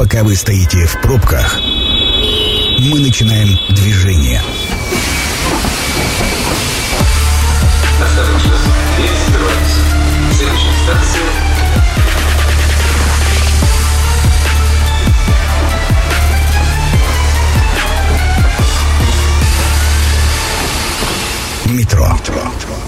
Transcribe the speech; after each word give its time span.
Пока 0.00 0.24
вы 0.24 0.34
стоите 0.34 0.86
в 0.86 0.98
пробках, 1.02 1.60
мы 1.60 3.00
начинаем 3.00 3.58
движение. 3.74 4.42
Осторожно, 8.02 8.56
дверь 8.96 9.10
закрывается. 9.26 9.80
Следующая 10.38 10.72
станция 10.84 11.22
Метро. 21.66 22.18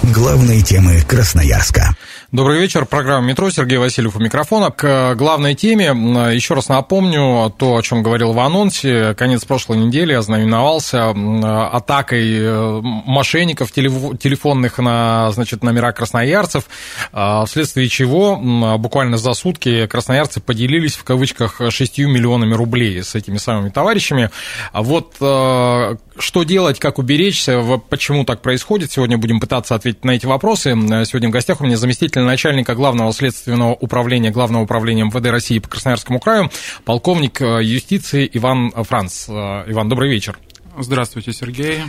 Главные 0.05 0.63
темы 0.63 1.03
Красноярска. 1.03 1.95
Добрый 2.33 2.61
вечер. 2.61 2.87
Программа 2.87 3.27
«Метро». 3.27 3.51
Сергей 3.51 3.77
Васильев 3.77 4.17
у 4.17 4.19
микрофона. 4.19 4.71
К 4.71 5.15
главной 5.17 5.55
теме 5.55 5.89
еще 6.35 6.55
раз 6.55 6.71
напомню 6.71 7.53
то, 7.59 7.77
о 7.77 7.83
чем 7.83 8.03
говорил 8.03 8.33
в 8.33 8.41
анонсе. 8.41 9.13
Конец 9.13 9.45
прошлой 9.45 9.77
недели 9.77 10.15
ознаменовался 10.15 11.11
атакой 11.11 12.39
э, 12.39 12.81
мошенников 12.81 13.71
телефонных 13.71 14.79
на 14.79 15.31
значит, 15.33 15.63
номера 15.63 15.93
красноярцев, 15.93 16.65
а, 17.13 17.45
вследствие 17.45 17.91
чего 17.91 18.39
буквально 18.79 19.19
за 19.19 19.35
сутки 19.35 19.87
красноярцы 19.87 20.41
поделились 20.41 20.95
в 20.95 21.05
кавычках 21.05 21.61
6 21.69 21.99
миллионами 21.99 22.55
рублей 22.55 23.03
с 23.03 23.15
этими 23.15 23.37
самыми 23.37 23.69
товарищами. 23.69 24.31
А 24.73 24.83
вот 24.83 25.17
э, 25.21 25.97
что 26.19 26.43
делать, 26.43 26.79
как 26.79 26.99
уберечься, 26.99 27.63
почему 27.89 28.25
так 28.25 28.43
происходит, 28.43 28.93
сегодня 28.93 29.19
будем 29.19 29.41
пытаться 29.41 29.75
ответить 29.75 30.05
на 30.05 30.13
эти 30.13 30.27
вопросы. 30.27 30.71
Сегодня 30.71 31.29
в 31.29 31.33
гостях 31.33 31.61
у 31.61 31.65
меня 31.65 31.77
заместитель 31.77 32.23
начальника 32.23 32.75
Главного 32.75 33.13
следственного 33.13 33.73
управления 33.75 34.31
Главного 34.31 34.63
управления 34.63 35.05
МВД 35.05 35.27
России 35.27 35.59
по 35.59 35.69
Красноярскому 35.69 36.21
краю, 36.21 36.51
полковник 36.85 37.41
э, 37.41 37.61
юстиции 37.63 38.29
Иван 38.33 38.71
Франц. 38.71 39.27
Э, 39.29 39.65
Иван, 39.67 39.89
добрый 39.89 40.11
вечер. 40.11 40.39
Здравствуйте, 40.79 41.33
Сергей. 41.33 41.83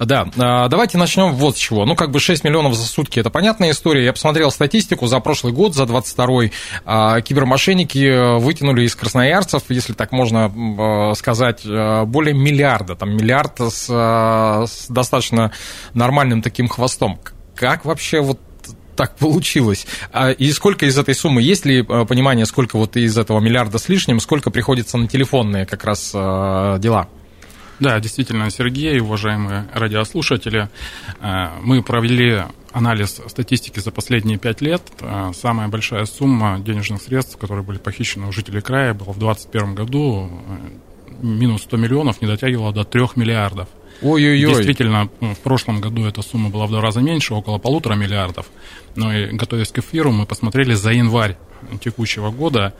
Да, 0.00 0.26
а, 0.38 0.68
давайте 0.68 0.96
начнем 0.96 1.32
вот 1.34 1.56
с 1.56 1.60
чего. 1.60 1.84
Ну, 1.84 1.94
как 1.94 2.10
бы 2.10 2.20
6 2.20 2.42
миллионов 2.42 2.74
за 2.74 2.86
сутки– 2.86 3.18
это 3.20 3.28
понятная 3.28 3.72
история. 3.72 4.02
Я 4.06 4.14
посмотрел 4.14 4.50
статистику 4.50 5.06
за 5.06 5.20
прошлый 5.20 5.52
год, 5.52 5.74
за 5.74 5.82
22-й. 5.84 6.52
А, 6.86 7.20
кибермошенники 7.20 8.38
вытянули 8.38 8.84
из 8.84 8.96
красноярцев, 8.96 9.64
если 9.68 9.92
так 9.92 10.12
можно 10.12 11.12
сказать, 11.14 11.64
более 11.64 12.34
миллиарда. 12.34 12.96
Там 12.96 13.14
миллиард 13.14 13.58
с, 13.60 13.88
с 13.88 14.86
достаточно 14.88 15.52
нормальным 15.92 16.40
таким 16.40 16.68
хвостом. 16.68 17.20
Как 17.54 17.84
вообще 17.84 18.20
вот 18.20 18.40
так 18.96 19.16
получилось. 19.16 19.86
А, 20.12 20.30
и 20.30 20.50
сколько 20.52 20.86
из 20.86 20.96
этой 20.96 21.14
суммы, 21.14 21.42
есть 21.42 21.66
ли 21.66 21.82
понимание, 21.82 22.46
сколько 22.46 22.78
вот 22.78 22.96
из 22.96 23.18
этого 23.18 23.38
миллиарда 23.40 23.76
с 23.76 23.88
лишним, 23.90 24.18
сколько 24.20 24.50
приходится 24.50 24.96
на 24.96 25.08
телефонные 25.08 25.66
как 25.66 25.84
раз 25.84 26.12
дела? 26.12 27.08
Да, 27.80 27.98
действительно, 27.98 28.50
Сергей, 28.50 29.00
уважаемые 29.00 29.66
радиослушатели, 29.72 30.68
э, 31.20 31.48
мы 31.62 31.82
провели 31.82 32.42
анализ 32.72 33.22
статистики 33.26 33.80
за 33.80 33.90
последние 33.90 34.36
пять 34.36 34.60
лет. 34.60 34.82
Э, 35.00 35.32
самая 35.34 35.68
большая 35.68 36.04
сумма 36.04 36.60
денежных 36.60 37.00
средств, 37.00 37.38
которые 37.38 37.64
были 37.64 37.78
похищены 37.78 38.26
у 38.26 38.32
жителей 38.32 38.60
края, 38.60 38.92
была 38.92 39.14
в 39.14 39.18
2021 39.18 39.74
году. 39.74 40.30
Э, 40.30 41.24
минус 41.24 41.62
100 41.62 41.78
миллионов 41.78 42.20
не 42.20 42.28
дотягивала 42.28 42.70
до 42.74 42.84
3 42.84 43.16
миллиардов. 43.16 43.68
Ой-ой-ой. 44.02 44.54
Действительно, 44.54 45.08
в 45.20 45.38
прошлом 45.38 45.80
году 45.80 46.04
эта 46.04 46.20
сумма 46.20 46.50
была 46.50 46.66
в 46.66 46.70
два 46.70 46.82
раза 46.82 47.00
меньше, 47.00 47.32
около 47.32 47.56
полутора 47.56 47.94
миллиардов. 47.94 48.46
Но 48.94 49.10
и 49.10 49.32
готовясь 49.32 49.72
к 49.72 49.78
эфиру, 49.78 50.12
мы 50.12 50.26
посмотрели 50.26 50.74
за 50.74 50.92
январь 50.92 51.36
текущего 51.82 52.30
года. 52.30 52.74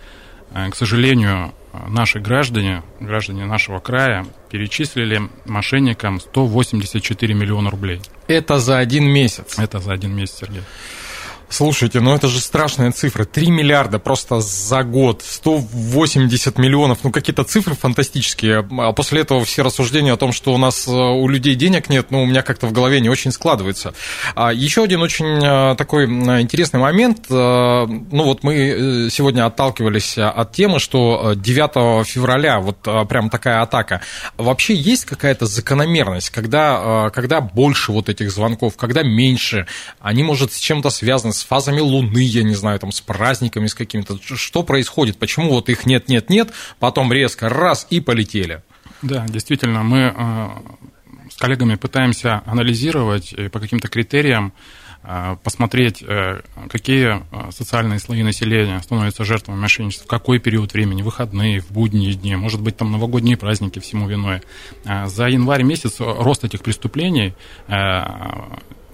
К 0.52 0.74
сожалению, 0.74 1.52
наши 1.88 2.20
граждане, 2.20 2.82
граждане 3.00 3.46
нашего 3.46 3.78
края, 3.80 4.26
перечислили 4.50 5.22
мошенникам 5.46 6.20
184 6.20 7.34
миллиона 7.34 7.70
рублей. 7.70 8.00
Это 8.26 8.58
за 8.58 8.78
один 8.78 9.04
месяц? 9.04 9.58
Это 9.58 9.78
за 9.78 9.92
один 9.92 10.14
месяц, 10.14 10.38
Сергей. 10.40 10.62
Слушайте, 11.50 11.98
ну 11.98 12.14
это 12.14 12.28
же 12.28 12.40
страшная 12.40 12.92
цифра. 12.92 13.24
3 13.24 13.50
миллиарда 13.50 13.98
просто 13.98 14.40
за 14.40 14.84
год, 14.84 15.22
180 15.26 16.56
миллионов, 16.58 16.98
ну 17.02 17.10
какие-то 17.10 17.42
цифры 17.42 17.74
фантастические. 17.74 18.64
А 18.78 18.92
после 18.92 19.22
этого 19.22 19.44
все 19.44 19.62
рассуждения 19.62 20.12
о 20.12 20.16
том, 20.16 20.32
что 20.32 20.54
у 20.54 20.58
нас 20.58 20.86
э, 20.86 20.92
у 20.92 21.26
людей 21.26 21.56
денег 21.56 21.88
нет, 21.88 22.06
ну 22.10 22.22
у 22.22 22.26
меня 22.26 22.42
как-то 22.42 22.68
в 22.68 22.72
голове 22.72 23.00
не 23.00 23.08
очень 23.08 23.32
складывается. 23.32 23.94
А 24.36 24.52
еще 24.52 24.84
один 24.84 25.02
очень 25.02 25.44
э, 25.44 25.74
такой 25.74 26.04
интересный 26.04 26.78
момент. 26.78 27.26
Э, 27.28 27.84
ну 27.86 28.22
вот 28.22 28.44
мы 28.44 29.08
сегодня 29.10 29.44
отталкивались 29.44 30.18
от 30.18 30.52
темы, 30.52 30.78
что 30.78 31.32
9 31.34 32.06
февраля 32.06 32.60
вот 32.60 32.78
прям 33.08 33.28
такая 33.28 33.60
атака. 33.62 34.02
Вообще 34.36 34.74
есть 34.74 35.04
какая-то 35.04 35.46
закономерность, 35.46 36.30
когда, 36.30 37.10
когда 37.12 37.40
больше 37.40 37.90
вот 37.90 38.08
этих 38.08 38.30
звонков, 38.30 38.76
когда 38.76 39.02
меньше, 39.02 39.66
они, 40.00 40.22
может, 40.22 40.52
с 40.52 40.58
чем-то 40.58 40.90
связаны, 40.90 41.32
с 41.40 41.44
фазами 41.44 41.80
Луны, 41.80 42.22
я 42.22 42.42
не 42.42 42.54
знаю, 42.54 42.78
там, 42.78 42.92
с 42.92 43.00
праздниками, 43.00 43.66
с 43.66 43.74
какими-то. 43.74 44.18
Что 44.22 44.62
происходит? 44.62 45.18
Почему 45.18 45.50
вот 45.50 45.68
их 45.68 45.86
нет-нет-нет, 45.86 46.52
потом 46.78 47.12
резко 47.12 47.48
раз 47.48 47.86
и 47.90 48.00
полетели? 48.00 48.62
Да, 49.02 49.26
действительно, 49.26 49.82
мы 49.82 50.14
э, 50.14 50.48
с 51.30 51.36
коллегами 51.36 51.76
пытаемся 51.76 52.42
анализировать 52.44 53.34
по 53.50 53.58
каким-то 53.58 53.88
критериям 53.88 54.52
э, 55.02 55.36
посмотреть, 55.42 56.02
э, 56.02 56.42
какие 56.68 57.22
социальные 57.50 57.98
слои 58.00 58.22
населения 58.22 58.78
становятся 58.82 59.24
жертвами 59.24 59.56
мошенничества, 59.56 60.04
в 60.04 60.10
какой 60.10 60.38
период 60.38 60.74
времени, 60.74 61.00
выходные, 61.00 61.60
в 61.60 61.70
будние 61.70 62.12
дни, 62.12 62.36
может 62.36 62.60
быть, 62.60 62.76
там 62.76 62.92
новогодние 62.92 63.38
праздники 63.38 63.78
всему 63.78 64.06
виной. 64.06 64.42
За 64.84 65.26
январь 65.28 65.62
месяц 65.62 65.96
рост 65.98 66.44
этих 66.44 66.62
преступлений 66.62 67.32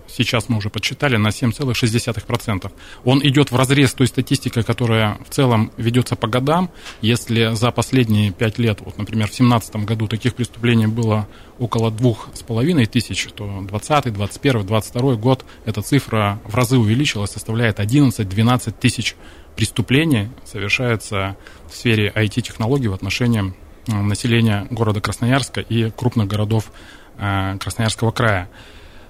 сейчас 0.09 0.49
мы 0.49 0.59
уже 0.59 0.71
подсчитали, 0.71 1.17
на 1.17 1.29
7,6%. 1.29 2.71
Он 3.05 3.27
идет 3.27 3.51
в 3.51 3.57
разрез 3.57 3.95
той 3.95 4.07
статистикой, 4.07 4.63
которая 4.63 5.19
в 5.27 5.33
целом 5.33 5.73
ведется 5.77 6.17
по 6.17 6.29
годам. 6.29 6.71
Если 7.01 7.55
за 7.55 7.71
последние 7.71 8.33
5 8.33 8.59
лет, 8.59 8.81
вот, 8.85 8.99
например, 8.99 9.27
в 9.27 9.31
2017 9.31 9.77
году 9.85 10.09
таких 10.09 10.35
преступлений 10.35 10.87
было 10.87 11.29
около 11.59 11.91
2,5 11.91 12.87
тысяч, 12.87 13.29
то 13.35 13.63
20, 13.63 14.13
21, 14.13 14.67
22 14.67 15.15
год 15.17 15.45
эта 15.65 15.83
цифра 15.83 16.41
в 16.45 16.55
разы 16.55 16.79
увеличилась, 16.79 17.31
составляет 17.31 17.81
11-12 17.81 18.75
тысяч 18.79 19.17
преступлений 19.57 20.29
совершается 20.45 21.37
в 21.69 21.75
сфере 21.75 22.13
IT-технологий 22.15 22.89
в 22.89 22.95
отношении 22.95 23.55
э, 23.89 24.01
населения 24.01 24.67
города 24.71 25.01
Красноярска 25.01 25.61
и 25.63 25.91
крупных 25.91 26.29
городов 26.29 26.71
э, 27.19 27.57
Красноярского 27.59 28.13
края. 28.13 28.49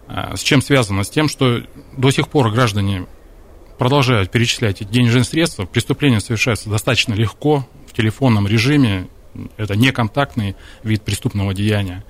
А, 0.09 0.37
с 0.37 0.41
чем 0.41 0.63
связано? 0.63 1.03
С 1.05 1.11
тем, 1.11 1.29
что 1.29 1.63
до 1.97 2.11
сих 2.11 2.29
пор 2.29 2.51
граждане 2.51 3.07
продолжают 3.79 4.31
перечислять 4.31 4.83
эти 4.83 4.89
денежные 4.89 5.25
средства. 5.25 5.67
Преступление 5.67 6.21
совершается 6.21 6.71
достаточно 6.71 7.15
легко, 7.15 7.67
в 7.87 7.93
телефонном 7.93 8.47
режиме. 8.47 9.09
Это 9.57 9.77
неконтактный 9.77 10.57
вид 10.83 11.03
преступного 11.03 11.55
деяния. 11.55 12.05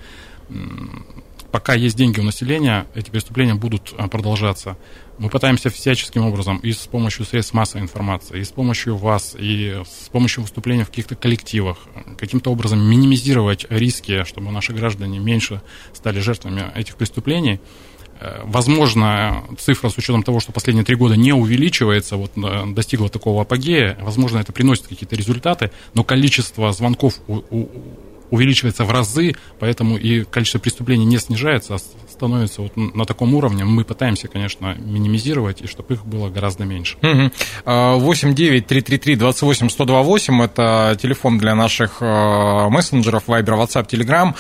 Пока 1.51 1.75
есть 1.75 1.97
деньги 1.97 2.21
у 2.21 2.23
населения, 2.23 2.87
эти 2.95 3.11
преступления 3.11 3.55
будут 3.55 3.95
а, 3.97 4.09
продолжаться. 4.09 4.77
Мы 5.19 5.31
пытаемся 5.31 5.71
всяческим 5.71 6.27
образом 6.27 6.59
и 6.59 6.73
с 6.73 6.87
помощью 6.87 7.25
средств 7.25 7.55
массовой 7.55 7.83
информации, 7.83 8.41
и 8.41 8.45
с 8.45 8.51
помощью 8.51 8.97
вас, 8.97 9.35
и 9.39 9.81
с 9.87 10.11
помощью 10.11 10.43
выступления 10.43 10.85
в 10.85 10.89
каких-то 10.89 11.17
коллективах, 11.17 11.79
каким-то 12.19 12.51
образом 12.51 12.81
минимизировать 12.81 13.67
риски, 13.71 14.25
чтобы 14.25 14.51
наши 14.51 14.75
граждане 14.75 15.19
меньше 15.19 15.63
стали 15.95 16.21
жертвами 16.21 16.71
этих 16.75 16.97
преступлений. 16.97 17.61
Э, 18.21 18.43
возможно, 18.45 19.45
цифра 19.59 19.89
с 19.89 19.97
учетом 19.97 20.23
того, 20.23 20.39
что 20.41 20.53
последние 20.53 20.85
три 20.85 20.97
года 20.97 21.17
не 21.17 21.33
увеличивается, 21.33 22.17
вот, 22.17 22.33
э, 22.37 22.67
достигла 22.75 23.09
такого 23.09 23.41
апогея, 23.41 23.97
возможно, 24.03 24.39
это 24.39 24.53
приносит 24.53 24.87
какие-то 24.87 25.17
результаты, 25.17 25.71
но 25.95 26.05
количество 26.05 26.73
звонков 26.73 27.15
у, 27.27 27.37
у, 27.51 27.69
увеличивается 28.31 28.85
в 28.85 28.91
разы, 28.91 29.35
поэтому 29.59 29.97
и 29.97 30.25
количество 30.25 30.59
преступлений 30.59 31.05
не 31.05 31.19
снижается, 31.19 31.77
а 31.77 31.79
становится 32.17 32.63
вот 32.63 32.77
на 32.77 33.05
таком 33.05 33.35
уровне. 33.35 33.65
Мы 33.65 33.85
пытаемся, 33.85 34.29
конечно, 34.29 34.75
минимизировать, 34.79 35.61
и 35.61 35.67
чтобы 35.67 35.95
их 35.95 36.07
было 36.07 36.31
гораздо 36.31 36.65
меньше. 36.65 36.97
8 37.67 38.35
9 38.35 38.67
333 38.67 39.17
28 39.17 39.69
128 39.69 40.43
это 40.43 40.97
телефон 41.01 41.39
для 41.39 41.55
наших 41.55 41.99
а, 42.01 42.71
мессенджеров 42.71 43.29
Viber, 43.29 43.63
WhatsApp, 43.63 43.87
Telegram. 43.87 44.35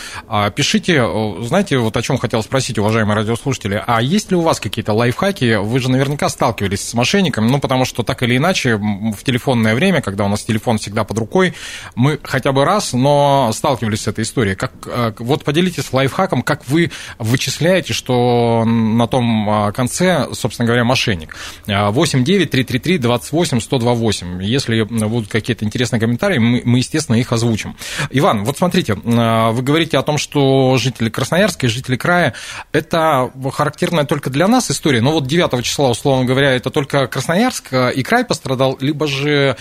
Пишите, 0.52 1.04
знаете, 1.42 1.78
вот 1.78 1.96
о 1.96 2.02
чем 2.02 2.16
хотел 2.16 2.42
спросить, 2.42 2.78
уважаемые 2.78 3.16
радиослушатели, 3.16 3.82
а 3.86 4.00
есть 4.00 4.30
ли 4.30 4.36
у 4.36 4.40
вас 4.40 4.58
какие-то 4.58 4.94
лайфхаки? 4.94 5.56
Вы 5.56 5.78
же 5.80 5.90
наверняка 5.90 6.28
сталкивались 6.30 6.88
с 6.88 6.94
мошенниками, 6.94 7.48
ну, 7.48 7.60
потому 7.60 7.84
что 7.84 8.02
так 8.02 8.22
или 8.22 8.36
иначе 8.36 8.76
в 8.76 9.22
телефонное 9.22 9.74
время, 9.74 10.00
когда 10.00 10.24
у 10.24 10.28
нас 10.28 10.44
телефон 10.44 10.78
всегда 10.78 11.04
под 11.04 11.18
рукой, 11.18 11.52
мы 11.94 12.18
хотя 12.22 12.52
бы 12.52 12.64
раз, 12.64 12.94
но 12.94 13.50
сталкивались 13.52 14.02
с 14.02 14.08
этой 14.08 14.22
историей. 14.22 14.54
Как, 14.54 14.72
вот 15.18 15.44
поделитесь 15.44 15.92
лайфхаком, 15.92 16.42
как 16.42 16.66
вы 16.68 16.90
вычисляете 17.18 17.65
вычисляете, 17.66 17.92
что 17.92 18.64
на 18.64 19.06
том 19.06 19.48
а, 19.48 19.72
конце, 19.72 20.28
собственно 20.32 20.66
говоря, 20.66 20.84
мошенник. 20.84 21.36
8 21.66 22.24
9 22.24 22.50
333 22.50 22.98
28 22.98 23.60
128. 23.60 24.42
Если 24.42 24.82
будут 24.82 25.28
какие-то 25.28 25.64
интересные 25.64 26.00
комментарии, 26.00 26.38
мы, 26.38 26.78
естественно, 26.78 27.16
их 27.16 27.32
озвучим. 27.32 27.76
Иван, 28.10 28.44
вот 28.44 28.58
смотрите, 28.58 28.94
вы 28.94 29.62
говорите 29.62 29.98
о 29.98 30.02
том, 30.02 30.18
что 30.18 30.76
жители 30.78 31.08
Красноярска 31.08 31.66
и 31.66 31.68
жители 31.68 31.96
края, 31.96 32.34
это 32.72 33.30
характерная 33.52 34.04
только 34.04 34.30
для 34.30 34.48
нас 34.48 34.70
история, 34.70 35.00
но 35.00 35.12
вот 35.12 35.26
9 35.26 35.64
числа, 35.64 35.90
условно 35.90 36.24
говоря, 36.24 36.52
это 36.52 36.70
только 36.70 37.06
Красноярск 37.06 37.72
и 37.72 38.02
край 38.02 38.24
пострадал, 38.24 38.76
либо 38.80 39.06
же 39.06 39.56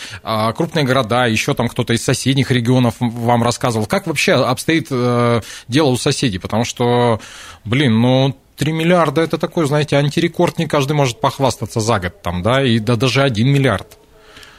крупные 0.56 0.86
города, 0.86 1.26
еще 1.26 1.54
там 1.54 1.68
кто-то 1.68 1.94
из 1.94 2.04
соседних 2.04 2.52
регионов 2.52 2.96
вам 3.00 3.44
рассказывал. 3.44 3.86
Как 3.86 4.08
вообще 4.08 4.34
обстоит 4.34 4.88
э, 4.92 5.42
дело 5.68 5.90
у 5.90 5.98
соседей? 5.98 6.38
Потому 6.38 6.66
что, 6.66 7.20
блин, 7.64 7.95
ну, 8.02 8.38
3 8.58 8.72
миллиарда 8.72 9.22
это 9.22 9.38
такой, 9.38 9.66
знаете, 9.68 9.98
антирекорд, 9.98 10.58
не 10.58 10.68
каждый 10.68 10.94
может 10.94 11.20
похвастаться 11.20 11.80
за 11.80 12.00
год 12.00 12.22
там, 12.22 12.42
да, 12.42 12.64
и 12.64 12.80
да, 12.80 12.96
даже 12.96 13.22
1 13.22 13.48
миллиард. 13.48 13.98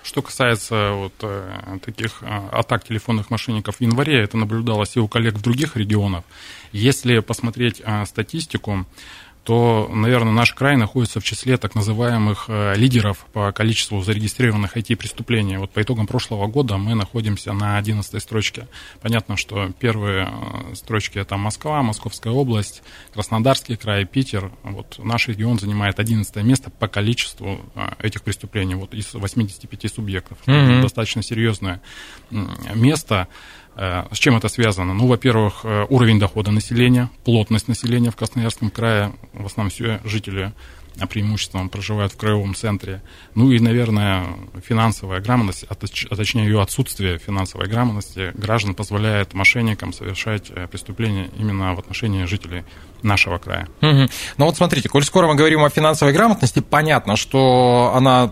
Что 0.02 0.22
касается 0.22 0.92
вот 0.92 1.14
э, 1.22 1.78
таких 1.84 2.22
э, 2.22 2.26
атак 2.52 2.84
телефонных 2.84 3.30
мошенников 3.30 3.76
в 3.76 3.80
январе, 3.80 4.22
это 4.22 4.36
наблюдалось 4.36 4.96
и 4.96 5.00
у 5.00 5.08
коллег 5.08 5.34
в 5.34 5.42
других 5.42 5.76
регионах. 5.76 6.22
Если 6.70 7.18
посмотреть 7.18 7.82
статистику, 8.06 8.86
то, 9.46 9.88
наверное, 9.92 10.32
наш 10.32 10.52
край 10.54 10.76
находится 10.76 11.20
в 11.20 11.24
числе 11.24 11.56
так 11.56 11.76
называемых 11.76 12.46
э, 12.48 12.74
лидеров 12.74 13.26
по 13.32 13.52
количеству 13.52 14.02
зарегистрированных 14.02 14.76
IT-преступлений. 14.76 15.56
Вот 15.56 15.70
по 15.70 15.80
итогам 15.80 16.08
прошлого 16.08 16.48
года 16.48 16.78
мы 16.78 16.96
находимся 16.96 17.52
на 17.52 17.78
11 17.78 18.20
строчке. 18.20 18.66
Понятно, 19.00 19.36
что 19.36 19.70
первые 19.78 20.28
э, 20.28 20.74
строчки 20.74 21.18
это 21.18 21.36
Москва, 21.36 21.80
Московская 21.84 22.32
область, 22.32 22.82
Краснодарский 23.14 23.76
край, 23.76 24.04
Питер. 24.04 24.50
Вот 24.64 24.98
наш 24.98 25.28
регион 25.28 25.60
занимает 25.60 26.00
11 26.00 26.34
место 26.42 26.70
по 26.70 26.88
количеству 26.88 27.60
э, 27.76 27.86
этих 28.00 28.22
преступлений 28.22 28.74
вот 28.74 28.94
из 28.94 29.14
85 29.14 29.94
субъектов. 29.94 30.38
Mm-hmm. 30.46 30.82
Достаточно 30.82 31.22
серьезное 31.22 31.80
место. 32.74 33.28
Э, 33.76 34.04
с 34.10 34.18
чем 34.18 34.36
это 34.36 34.48
связано? 34.48 34.94
Ну, 34.94 35.06
во-первых, 35.06 35.60
э, 35.64 35.86
уровень 35.88 36.18
дохода 36.18 36.50
населения, 36.50 37.10
плотность 37.24 37.68
населения 37.68 38.10
в 38.10 38.16
Красноярском 38.16 38.70
крае, 38.70 39.12
в 39.34 39.46
основном 39.46 39.70
все 39.70 40.00
жители 40.04 40.52
преимуществом 41.06 41.68
проживают 41.68 42.12
в 42.12 42.16
краевом 42.16 42.54
центре. 42.54 43.02
Ну 43.34 43.50
и, 43.52 43.58
наверное, 43.58 44.26
финансовая 44.66 45.20
грамотность, 45.20 45.64
а, 45.68 45.74
а 45.74 46.16
точнее 46.16 46.44
ее 46.44 46.62
отсутствие 46.62 47.18
финансовой 47.18 47.68
грамотности 47.68 48.32
граждан 48.34 48.74
позволяет 48.74 49.34
мошенникам 49.34 49.92
совершать 49.92 50.50
э, 50.50 50.66
преступления 50.68 51.28
именно 51.38 51.74
в 51.74 51.78
отношении 51.78 52.24
жителей 52.24 52.64
нашего 53.02 53.38
края. 53.38 53.68
Угу. 53.82 54.08
Ну 54.38 54.44
вот 54.44 54.56
смотрите, 54.56 54.88
коль 54.88 55.04
скоро 55.04 55.26
мы 55.26 55.34
говорим 55.34 55.64
о 55.64 55.70
финансовой 55.70 56.12
грамотности, 56.12 56.60
понятно, 56.60 57.16
что 57.16 57.92
она 57.94 58.30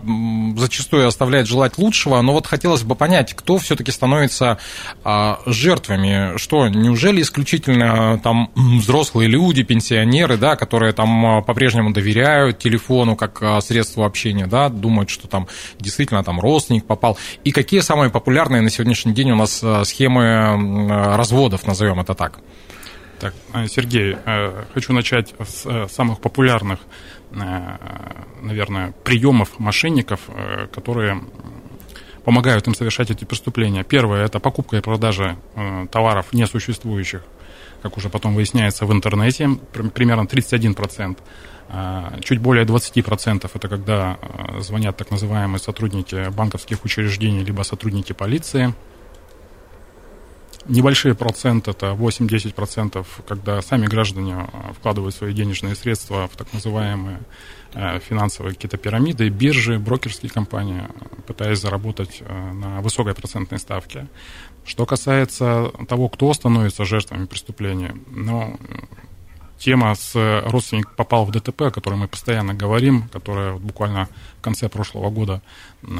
зачастую 0.57 1.07
оставляет 1.07 1.47
желать 1.47 1.77
лучшего, 1.77 2.21
но 2.21 2.33
вот 2.33 2.47
хотелось 2.47 2.83
бы 2.83 2.95
понять, 2.95 3.33
кто 3.33 3.57
все-таки 3.57 3.91
становится 3.91 4.57
а, 5.03 5.39
жертвами, 5.45 6.37
что 6.37 6.67
неужели 6.67 7.21
исключительно 7.21 8.19
там 8.23 8.51
взрослые 8.55 9.29
люди, 9.29 9.63
пенсионеры, 9.63 10.37
да, 10.37 10.55
которые 10.55 10.93
там 10.93 11.25
а, 11.25 11.41
по-прежнему 11.41 11.91
доверяют 11.91 12.54
телефону 12.59 13.15
как 13.15 13.41
а, 13.41 13.61
средству 13.61 14.03
общения, 14.03 14.47
да, 14.47 14.69
думают, 14.69 15.09
что 15.09 15.27
там 15.27 15.47
действительно 15.79 16.23
там 16.23 16.39
родственник 16.39 16.85
попал, 16.85 17.17
и 17.43 17.51
какие 17.51 17.81
самые 17.81 18.09
популярные 18.09 18.61
на 18.61 18.69
сегодняшний 18.69 19.13
день 19.13 19.31
у 19.31 19.35
нас 19.35 19.61
а, 19.63 19.83
схемы 19.85 21.15
разводов, 21.15 21.67
назовем 21.67 21.99
это 21.99 22.13
так? 22.13 22.39
Так, 23.19 23.33
э, 23.53 23.67
Сергей, 23.67 24.17
э, 24.25 24.63
хочу 24.73 24.93
начать 24.93 25.33
с 25.39 25.65
э, 25.65 25.87
самых 25.89 26.19
популярных, 26.19 26.79
наверное, 28.41 28.93
приемов 29.03 29.59
мошенников, 29.59 30.21
которые 30.71 31.21
помогают 32.25 32.67
им 32.67 32.75
совершать 32.75 33.11
эти 33.11 33.23
преступления. 33.23 33.83
Первое– 33.83 34.25
это 34.25 34.39
покупка 34.39 34.77
и 34.77 34.81
продажа 34.81 35.37
товаров 35.91 36.33
несуществующих, 36.33 37.23
как 37.81 37.97
уже 37.97 38.09
потом 38.09 38.35
выясняется 38.35 38.85
в 38.85 38.91
интернете, 38.91 39.49
примерно 39.93 40.27
31%. 40.27 41.17
Чуть 42.21 42.39
более 42.39 42.65
20% 42.65 43.49
это 43.53 43.67
когда 43.67 44.17
звонят 44.59 44.97
так 44.97 45.11
называемые 45.11 45.59
сотрудники 45.59 46.29
банковских 46.29 46.83
учреждений, 46.83 47.43
либо 47.43 47.63
сотрудники 47.63 48.13
полиции– 48.13 48.73
Небольшие 50.67 51.13
проценты, 51.13 51.71
это 51.71 51.91
8-10%, 51.91 53.05
когда 53.27 53.61
сами 53.61 53.85
граждане 53.85 54.49
э, 54.51 54.73
вкладывают 54.73 55.13
свои 55.13 55.31
денежные 55.31 55.75
средства 55.75 56.27
в 56.27 56.35
так 56.35 56.51
называемые 56.53 57.17
э, 57.17 57.21
финансовые 57.99 58.55
какие-то 58.55 58.77
пирамиды, 58.77 59.29
биржи, 59.29 59.77
брокерские 59.79 60.31
компании, 60.31 60.83
пытаясь 61.27 61.59
заработать 61.59 62.21
э, 62.21 62.51
на 62.53 62.81
высокой 62.81 63.13
процентной 63.13 63.59
ставке. 63.59 64.07
Что 64.65 64.85
касается 64.85 65.71
того, 65.87 66.09
кто 66.09 66.33
становится 66.33 66.85
жертвами 66.85 67.25
преступления, 67.25 67.95
ну, 68.07 68.57
тема 69.57 69.93
с 69.95 70.13
родственник 70.45 70.91
попал 70.95 71.25
в 71.25 71.31
ДТП, 71.31 71.63
о 71.63 71.71
которой 71.71 71.95
мы 71.95 72.07
постоянно 72.07 72.53
говорим, 72.53 73.09
которая 73.09 73.53
вот 73.53 73.61
буквально 73.61 74.07
в 74.39 74.41
конце 74.41 74.69
прошлого 74.69 75.09
года 75.09 75.41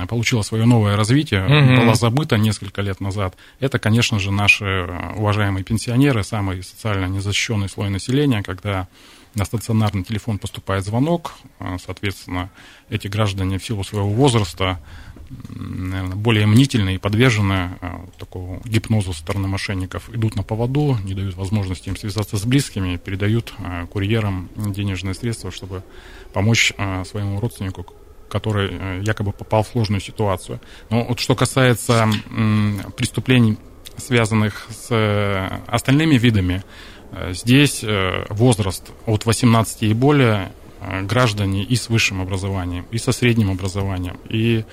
получила 0.07 0.41
свое 0.41 0.65
новое 0.65 0.95
развитие, 0.95 1.45
угу. 1.45 1.81
была 1.81 1.95
забыта 1.95 2.37
несколько 2.37 2.81
лет 2.81 2.99
назад. 3.01 3.35
Это, 3.59 3.79
конечно 3.79 4.19
же, 4.19 4.31
наши 4.31 4.87
уважаемые 5.15 5.63
пенсионеры, 5.63 6.23
самый 6.23 6.63
социально 6.63 7.05
незащищенный 7.05 7.69
слой 7.69 7.89
населения, 7.89 8.43
когда 8.43 8.87
на 9.35 9.45
стационарный 9.45 10.03
телефон 10.03 10.39
поступает 10.39 10.85
звонок, 10.85 11.33
соответственно, 11.83 12.49
эти 12.89 13.07
граждане 13.07 13.59
в 13.59 13.65
силу 13.65 13.83
своего 13.83 14.09
возраста 14.09 14.79
наверное, 15.49 16.15
более 16.15 16.45
мнительные 16.45 16.95
и 16.95 16.99
подвержены 16.99 17.77
а, 17.81 18.05
такому 18.17 18.61
гипнозу 18.65 19.13
со 19.13 19.19
стороны 19.19 19.47
мошенников, 19.47 20.09
идут 20.13 20.35
на 20.35 20.43
поводу, 20.43 20.97
не 21.03 21.13
дают 21.13 21.35
возможности 21.35 21.89
им 21.89 21.97
связаться 21.97 22.37
с 22.37 22.45
близкими, 22.45 22.97
передают 22.97 23.53
а, 23.59 23.85
курьерам 23.87 24.49
денежные 24.55 25.13
средства, 25.13 25.51
чтобы 25.51 25.83
помочь 26.33 26.73
а, 26.77 27.03
своему 27.05 27.39
родственнику, 27.39 27.85
который 28.29 29.03
якобы 29.03 29.31
попал 29.31 29.63
в 29.63 29.67
сложную 29.67 30.01
ситуацию. 30.01 30.59
Но 30.89 31.05
вот 31.05 31.19
что 31.19 31.35
касается 31.35 32.09
преступлений, 32.97 33.57
связанных 33.97 34.67
с 34.69 34.87
э, 34.91 35.61
остальными 35.67 36.15
видами, 36.15 36.63
э, 36.63 36.94
здесь 37.31 37.83
э, 37.83 38.25
возраст 38.29 38.91
от 39.05 39.25
18 39.25 39.83
и 39.83 39.93
более 39.93 40.51
граждане 41.03 41.63
и 41.63 41.75
с 41.75 41.89
высшим 41.89 42.21
образованием, 42.21 42.85
и 42.91 42.97
со 42.97 43.11
средним 43.11 43.51
образованием, 43.51 44.17
и 44.29 44.65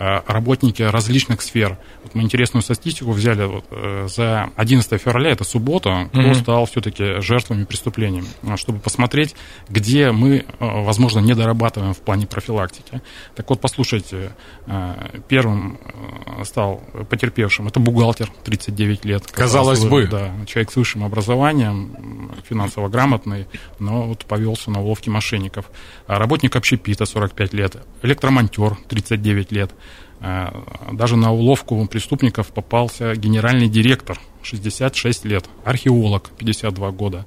Э, 0.00 0.20
работники 0.28 0.80
различных 0.80 1.42
сфер. 1.42 1.76
Вот 2.04 2.14
мы 2.14 2.22
интересную 2.22 2.62
статистику 2.62 3.10
взяли 3.10 3.44
вот, 3.46 3.64
э, 3.72 4.06
за 4.08 4.48
11 4.54 5.02
февраля, 5.02 5.30
это 5.30 5.42
суббота, 5.42 6.06
кто 6.10 6.20
mm-hmm. 6.20 6.34
стал 6.40 6.66
все-таки 6.66 7.20
жертвами 7.20 7.64
преступления, 7.64 8.22
э, 8.44 8.56
чтобы 8.56 8.78
посмотреть, 8.78 9.34
где 9.68 10.12
мы, 10.12 10.44
возможно, 10.60 11.18
не 11.18 11.34
дорабатываем 11.34 11.94
в 11.94 11.98
плане 11.98 12.28
профилактики. 12.28 13.02
Так 13.34 13.50
вот, 13.50 13.60
послушайте, 13.60 14.30
первым 15.26 15.80
стал 16.44 16.80
потерпевшим, 17.10 17.66
это 17.66 17.80
бухгалтер, 17.80 18.30
39 18.44 19.04
лет. 19.04 19.26
Казалось 19.32 19.84
бы. 19.84 20.06
Да, 20.06 20.32
человек 20.46 20.70
с 20.70 20.76
высшим 20.76 21.02
образованием, 21.02 22.30
финансово 22.48 22.88
грамотный, 22.88 23.46
но 23.80 24.06
вот 24.06 24.24
повелся 24.26 24.70
на 24.70 24.80
уловки 24.80 25.10
мошенников. 25.48 25.70
Работник 26.06 26.56
общепита, 26.56 27.06
45 27.06 27.54
лет, 27.54 27.76
электромонтер, 28.02 28.76
39 28.88 29.52
лет, 29.52 29.72
Э, 30.20 30.48
даже 30.92 31.16
на 31.16 31.32
уловку 31.32 31.86
преступников 31.86 32.48
попался 32.48 33.14
генеральный 33.14 33.68
директор, 33.68 34.18
66 34.42 35.24
лет, 35.24 35.44
археолог, 35.64 36.30
52 36.36 36.90
года, 36.90 37.26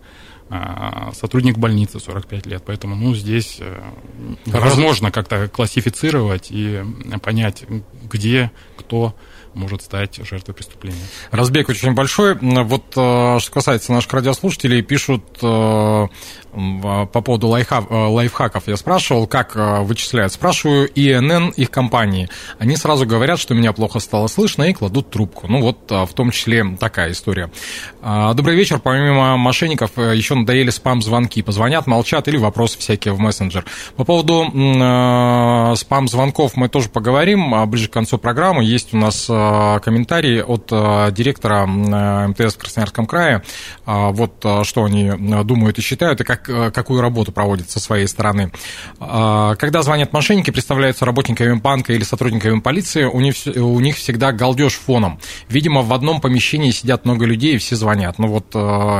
э, 0.49 1.11
сотрудник 1.13 1.57
больницы, 1.57 1.99
45 1.99 2.45
лет. 2.47 2.63
Поэтому 2.65 2.95
ну, 2.95 3.15
здесь 3.15 3.57
э, 3.59 3.81
возможно 4.45 5.11
как-то 5.11 5.47
классифицировать 5.47 6.47
и 6.51 6.83
понять, 7.21 7.63
где, 8.11 8.51
кто 8.75 9.15
может 9.53 9.81
стать 9.81 10.19
жертвой 10.25 10.55
преступления. 10.55 11.01
Разбег 11.31 11.69
очень 11.69 11.93
большой. 11.93 12.35
Вот 12.35 12.83
что 12.91 13.51
касается 13.51 13.91
наших 13.91 14.13
радиослушателей, 14.13 14.81
пишут 14.81 15.23
по 16.51 17.21
поводу 17.21 17.47
лайфхак, 17.47 17.89
лайфхаков 17.89 18.67
я 18.67 18.75
спрашивал, 18.75 19.27
как 19.27 19.55
э, 19.55 19.81
вычисляют. 19.81 20.33
Спрашиваю 20.33 20.89
ИНН 20.93 21.49
их 21.49 21.71
компании. 21.71 22.29
Они 22.59 22.75
сразу 22.75 23.05
говорят, 23.05 23.39
что 23.39 23.53
меня 23.53 23.71
плохо 23.71 23.99
стало 23.99 24.27
слышно 24.27 24.63
и 24.63 24.73
кладут 24.73 25.09
трубку. 25.09 25.47
Ну 25.47 25.61
вот 25.61 25.89
э, 25.89 26.05
в 26.05 26.13
том 26.13 26.31
числе 26.31 26.75
такая 26.79 27.11
история. 27.11 27.49
А, 28.01 28.33
добрый 28.33 28.55
вечер. 28.55 28.79
Помимо 28.79 29.37
мошенников 29.37 29.91
э, 29.95 30.15
еще 30.15 30.35
надоели 30.35 30.69
спам-звонки. 30.69 31.41
Позвонят, 31.41 31.87
молчат 31.87 32.27
или 32.27 32.37
вопросы 32.37 32.79
всякие 32.79 33.13
в 33.13 33.19
мессенджер. 33.19 33.65
По 33.95 34.03
поводу 34.03 34.45
спам-звонков 35.75 36.55
мы 36.55 36.67
тоже 36.69 36.89
поговорим 36.89 37.53
а 37.55 37.65
ближе 37.65 37.87
к 37.87 37.93
концу 37.93 38.17
программы. 38.17 38.63
Есть 38.63 38.93
у 38.93 38.97
нас 38.97 39.27
комментарий 39.83 40.41
от 40.41 40.67
директора 41.13 41.65
МТС 41.65 42.55
в 42.55 42.57
Красноярском 42.57 43.05
крае. 43.05 43.43
Вот 43.85 44.45
что 44.63 44.83
они 44.83 45.11
думают 45.43 45.79
и 45.79 45.81
считают, 45.81 46.21
и 46.21 46.23
как, 46.23 46.43
какую 46.73 47.01
работу 47.01 47.31
проводят 47.31 47.69
со 47.69 47.79
своей 47.79 48.07
стороны. 48.07 48.51
Когда 48.99 49.81
звонят 49.81 50.13
мошенники, 50.13 50.51
представляются 50.51 51.05
работниками 51.05 51.53
банка 51.53 51.93
или 51.93 52.03
сотрудниками 52.03 52.59
полиции, 52.59 53.03
у 53.05 53.19
них, 53.19 53.35
у 53.45 53.79
них 53.79 53.95
всегда 53.97 54.31
галдеж 54.31 54.73
фоном. 54.73 55.19
Видимо, 55.49 55.81
в 55.81 55.93
одном 55.93 56.21
помещении 56.21 56.71
сидят 56.71 57.05
много 57.05 57.25
людей, 57.25 57.55
и 57.55 57.57
все 57.57 57.75
звонят. 57.75 58.19
Ну 58.19 58.27
вот 58.27 58.51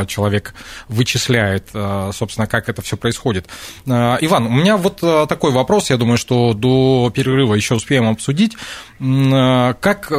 человек 0.08 0.54
вычисляет, 0.88 1.70
собственно, 2.14 2.48
как 2.48 2.70
это 2.70 2.82
все 2.82 2.98
происходит. 2.98 3.48
Иван, 3.86 4.48
у 4.48 4.52
меня 4.52 4.78
вот 4.78 5.00
такой 5.00 5.52
вопрос, 5.52 5.90
я 5.90 5.98
думаю, 5.98 6.18
что 6.18 6.54
до 6.54 7.12
перерыва 7.14 7.56
еще 7.56 7.76
успеем 7.76 8.08
обсудить. 8.08 8.58
Как, 9.00 10.12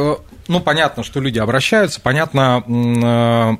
ну, 0.47 0.59
понятно, 0.59 1.03
что 1.03 1.19
люди 1.19 1.39
обращаются, 1.39 2.01
понятно, 2.01 3.59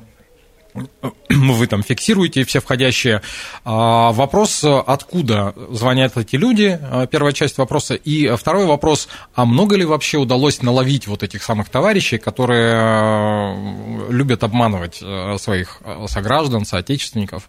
вы 1.28 1.66
там 1.66 1.82
фиксируете 1.82 2.44
все 2.44 2.60
входящие. 2.60 3.22
А, 3.64 4.12
вопрос, 4.12 4.64
откуда 4.64 5.54
звонят 5.70 6.16
эти 6.16 6.36
люди, 6.36 6.78
а, 6.80 7.06
первая 7.06 7.32
часть 7.32 7.58
вопроса. 7.58 7.94
И 7.94 8.34
второй 8.36 8.66
вопрос, 8.66 9.08
а 9.34 9.44
много 9.44 9.76
ли 9.76 9.84
вообще 9.84 10.18
удалось 10.18 10.62
наловить 10.62 11.06
вот 11.06 11.22
этих 11.22 11.42
самых 11.42 11.68
товарищей, 11.68 12.18
которые 12.18 12.74
а, 12.74 14.08
любят 14.10 14.42
обманывать 14.42 15.02
своих 15.40 15.80
сограждан, 16.08 16.64
соотечественников? 16.64 17.48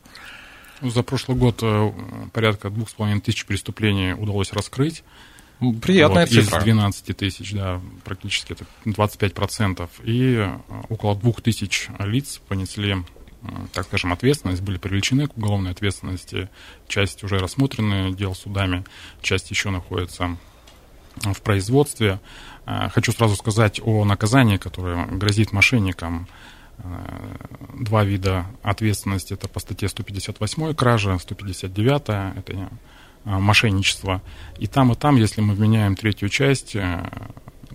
За 0.81 1.03
прошлый 1.03 1.37
год 1.37 1.59
э, 1.61 1.91
порядка 2.33 2.69
двух 2.69 2.89
с 2.89 2.93
половиной 2.93 3.21
тысяч 3.21 3.45
преступлений 3.45 4.13
удалось 4.13 4.51
раскрыть. 4.51 5.03
Приятная 5.59 6.25
вот, 6.25 6.29
цифра. 6.29 6.59
Из 6.59 6.63
12 6.63 7.17
тысяч, 7.17 7.53
да, 7.53 7.81
практически 8.03 8.53
это 8.53 8.65
25%. 8.85 9.89
И 10.03 10.35
э, 10.35 10.57
около 10.89 11.15
двух 11.15 11.41
тысяч 11.41 11.87
лиц 11.99 12.41
понесли 12.47 12.97
так 13.73 13.85
скажем, 13.85 14.11
ответственность, 14.11 14.63
были 14.63 14.79
привлечены 14.79 15.27
к 15.27 15.37
уголовной 15.37 15.69
ответственности. 15.69 16.49
Часть 16.87 17.23
уже 17.23 17.37
рассмотрены 17.37 18.11
дел 18.11 18.33
судами, 18.33 18.83
часть 19.21 19.51
еще 19.51 19.69
находится 19.69 20.37
в 21.17 21.41
производстве. 21.41 22.19
Э, 22.65 22.89
хочу 22.89 23.11
сразу 23.11 23.35
сказать 23.35 23.79
о 23.83 24.03
наказании, 24.05 24.57
которое 24.57 25.05
грозит 25.05 25.51
мошенникам. 25.51 26.27
Э, 26.79 27.35
два 27.79 28.03
вида 28.03 28.45
ответственности. 28.63 29.33
Это 29.33 29.47
по 29.47 29.59
статье 29.59 29.87
158 29.89 30.73
кража, 30.73 31.17
159 31.17 32.37
это 32.37 32.69
э, 33.25 33.29
мошенничество. 33.29 34.21
И 34.59 34.67
там, 34.67 34.91
и 34.91 34.95
там, 34.95 35.17
если 35.17 35.41
мы 35.41 35.53
вменяем 35.53 35.95
третью 35.95 36.29
часть, 36.29 36.75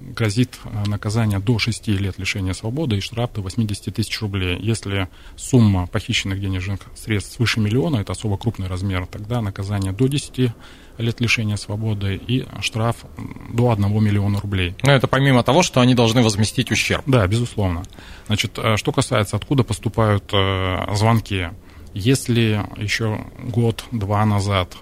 грозит 0.01 0.59
э, 0.65 0.89
наказание 0.89 1.39
до 1.39 1.59
6 1.59 1.89
лет 1.89 2.19
лишения 2.19 2.53
свободы 2.53 2.97
и 2.97 3.01
штраф 3.01 3.33
до 3.35 3.43
80 3.43 3.95
тысяч 3.95 4.21
рублей. 4.21 4.59
Если 4.61 5.09
сумма 5.37 5.87
похищенных 5.87 6.41
денежных 6.41 6.81
средств 6.95 7.35
свыше 7.35 7.61
миллиона, 7.61 7.97
это 7.97 8.13
особо 8.13 8.37
крупный 8.37 8.67
размер, 8.67 9.07
тогда 9.07 9.41
наказание 9.41 9.93
до 9.93 10.07
10 10.07 10.53
лет 10.99 11.21
лишения 11.21 11.57
свободы 11.57 12.17
и 12.17 12.47
штраф 12.61 13.05
до 13.53 13.71
1 13.71 14.03
миллиона 14.03 14.41
рублей. 14.41 14.75
Но 14.83 14.93
это 14.93 15.07
помимо 15.07 15.43
того, 15.43 15.63
что 15.63 15.81
они 15.81 15.95
должны 15.95 16.23
возместить 16.23 16.71
ущерб. 16.71 17.05
Да, 17.07 17.27
безусловно. 17.27 17.83
Значит, 18.27 18.59
э, 18.59 18.77
что 18.77 18.93
касается, 18.93 19.37
откуда 19.37 19.65
поступают 19.65 20.25
э, 20.33 20.95
звонки. 20.95 21.49
Если 21.93 22.65
еще 22.77 23.25
год-два 23.39 24.25
назад 24.25 24.77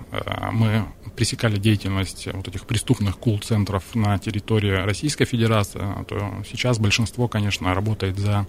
мы 0.53 0.85
пресекали 1.19 1.59
деятельность 1.59 2.29
вот 2.33 2.47
этих 2.47 2.65
преступных 2.65 3.19
кул-центров 3.19 3.83
на 3.95 4.19
территории 4.21 4.71
Российской 4.71 5.25
Федерации, 5.25 5.83
то 6.07 6.45
сейчас 6.49 6.79
большинство, 6.79 7.27
конечно, 7.27 7.75
работает 7.75 8.17
за 8.19 8.47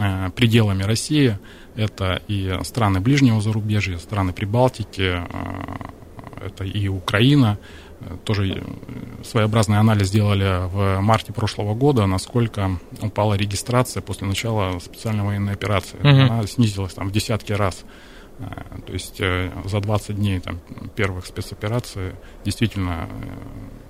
э, 0.00 0.30
пределами 0.34 0.82
России. 0.82 1.38
Это 1.76 2.20
и 2.26 2.58
страны 2.64 2.98
ближнего 2.98 3.40
зарубежья, 3.40 3.98
страны 3.98 4.32
Прибалтики, 4.32 5.22
э, 5.22 6.46
это 6.46 6.64
и 6.64 6.88
Украина. 6.88 7.58
Тоже 8.24 8.62
своеобразный 9.22 9.78
анализ 9.78 10.08
сделали 10.08 10.66
в 10.68 11.00
марте 11.00 11.32
прошлого 11.32 11.74
года, 11.74 12.06
насколько 12.06 12.78
упала 13.00 13.34
регистрация 13.34 14.00
после 14.02 14.26
начала 14.26 14.78
специальной 14.78 15.24
военной 15.24 15.52
операции. 15.52 15.98
Угу. 15.98 16.08
Она 16.32 16.46
снизилась 16.46 16.94
там 16.94 17.08
в 17.08 17.12
десятки 17.12 17.52
раз. 17.52 17.84
Э, 18.38 18.44
то 18.86 18.92
есть 18.92 19.20
э, 19.20 19.50
за 19.64 19.80
20 19.80 20.16
дней 20.16 20.40
там, 20.40 20.60
первых 20.96 21.26
спецопераций 21.26 22.12
действительно 22.44 23.08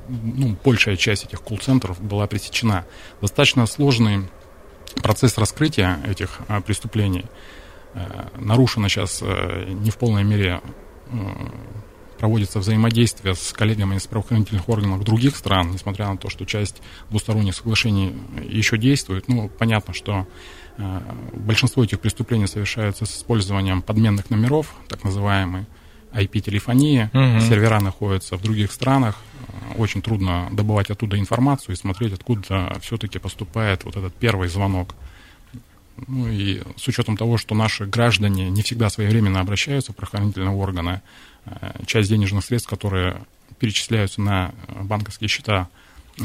э, 0.08 0.12
ну, 0.22 0.56
большая 0.64 0.96
часть 0.96 1.24
этих 1.24 1.42
колл-центров 1.42 2.00
была 2.00 2.26
пресечена. 2.26 2.84
Достаточно 3.20 3.66
сложный 3.66 4.28
процесс 5.02 5.38
раскрытия 5.38 5.98
этих 6.06 6.40
преступлений. 6.66 7.24
Нарушено 8.36 8.88
сейчас 8.88 9.22
не 9.22 9.90
в 9.90 9.96
полной 9.96 10.24
мере 10.24 10.60
проводится 12.24 12.58
взаимодействие 12.58 13.34
с 13.34 13.52
коллегами 13.52 13.96
из 13.96 14.06
правоохранительных 14.06 14.68
органов 14.68 15.04
других 15.04 15.36
стран, 15.36 15.70
несмотря 15.72 16.08
на 16.08 16.16
то, 16.16 16.30
что 16.30 16.44
часть 16.44 16.82
двусторонних 17.10 17.54
соглашений 17.54 18.14
еще 18.48 18.78
действует. 18.78 19.28
Ну, 19.28 19.48
понятно, 19.48 19.94
что 19.94 20.26
Э, 20.76 21.00
большинство 21.32 21.84
этих 21.84 22.00
преступлений 22.00 22.46
совершаются 22.46 23.06
с 23.06 23.16
использованием 23.16 23.82
подменных 23.82 24.30
номеров, 24.30 24.74
так 24.88 25.04
называемой 25.04 25.66
IP-телефонии. 26.12 27.10
Угу. 27.12 27.48
Сервера 27.48 27.80
находятся 27.80 28.36
в 28.36 28.42
других 28.42 28.72
странах. 28.72 29.16
Очень 29.76 30.02
трудно 30.02 30.48
добывать 30.52 30.90
оттуда 30.90 31.18
информацию 31.18 31.74
и 31.74 31.78
смотреть, 31.78 32.12
откуда 32.12 32.76
все-таки 32.80 33.18
поступает 33.18 33.84
вот 33.84 33.96
этот 33.96 34.14
первый 34.14 34.48
звонок. 34.48 34.94
Ну 36.08 36.28
и 36.28 36.60
с 36.76 36.88
учетом 36.88 37.16
того, 37.16 37.38
что 37.38 37.54
наши 37.54 37.86
граждане 37.86 38.50
не 38.50 38.62
всегда 38.62 38.90
своевременно 38.90 39.40
обращаются 39.40 39.92
в 39.92 39.96
правоохранительные 39.96 40.50
органы, 40.50 41.02
часть 41.86 42.08
денежных 42.08 42.44
средств, 42.44 42.68
которые 42.68 43.20
перечисляются 43.58 44.20
на 44.20 44.54
банковские 44.68 45.28
счета 45.28 45.68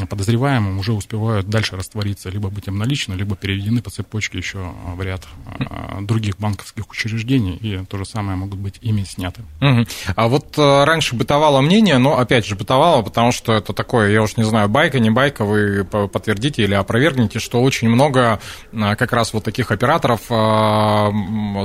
подозреваемым 0.10 0.78
уже 0.80 0.94
успевают 0.94 1.48
дальше 1.48 1.76
раствориться, 1.76 2.30
либо 2.30 2.50
быть 2.50 2.68
им 2.68 2.78
налично, 2.78 3.14
либо 3.14 3.36
переведены 3.36 3.82
по 3.82 3.90
цепочке 3.90 4.38
еще 4.38 4.72
в 4.96 5.02
ряд 5.02 5.28
а, 5.60 6.02
других 6.02 6.38
банковских 6.38 6.90
учреждений, 6.90 7.56
и 7.56 7.84
то 7.86 7.98
же 7.98 8.06
самое 8.06 8.38
могут 8.38 8.60
быть 8.60 8.76
ими 8.82 9.04
сняты. 9.04 9.42
Угу. 9.62 9.86
А 10.16 10.28
вот 10.28 10.54
а, 10.58 10.86
раньше 10.86 11.16
бытовало 11.16 11.62
мнение, 11.62 11.98
но 11.98 12.20
опять 12.20 12.46
же 12.46 12.56
бытовало, 12.56 13.02
потому 13.02 13.32
что 13.32 13.54
это 13.54 13.74
такое, 13.74 14.12
я 14.12 14.22
уж 14.22 14.38
не 14.38 14.44
знаю, 14.44 14.70
байка, 14.70 15.00
не 15.00 15.10
байка, 15.10 15.44
вы 15.44 15.84
подтвердите 15.84 16.64
или 16.64 16.76
опровергните, 16.76 17.40
что 17.40 17.62
очень 17.62 17.90
много 17.90 18.40
как 18.72 19.12
раз 19.14 19.34
вот 19.34 19.44
таких 19.44 19.72
операторов 19.72 20.22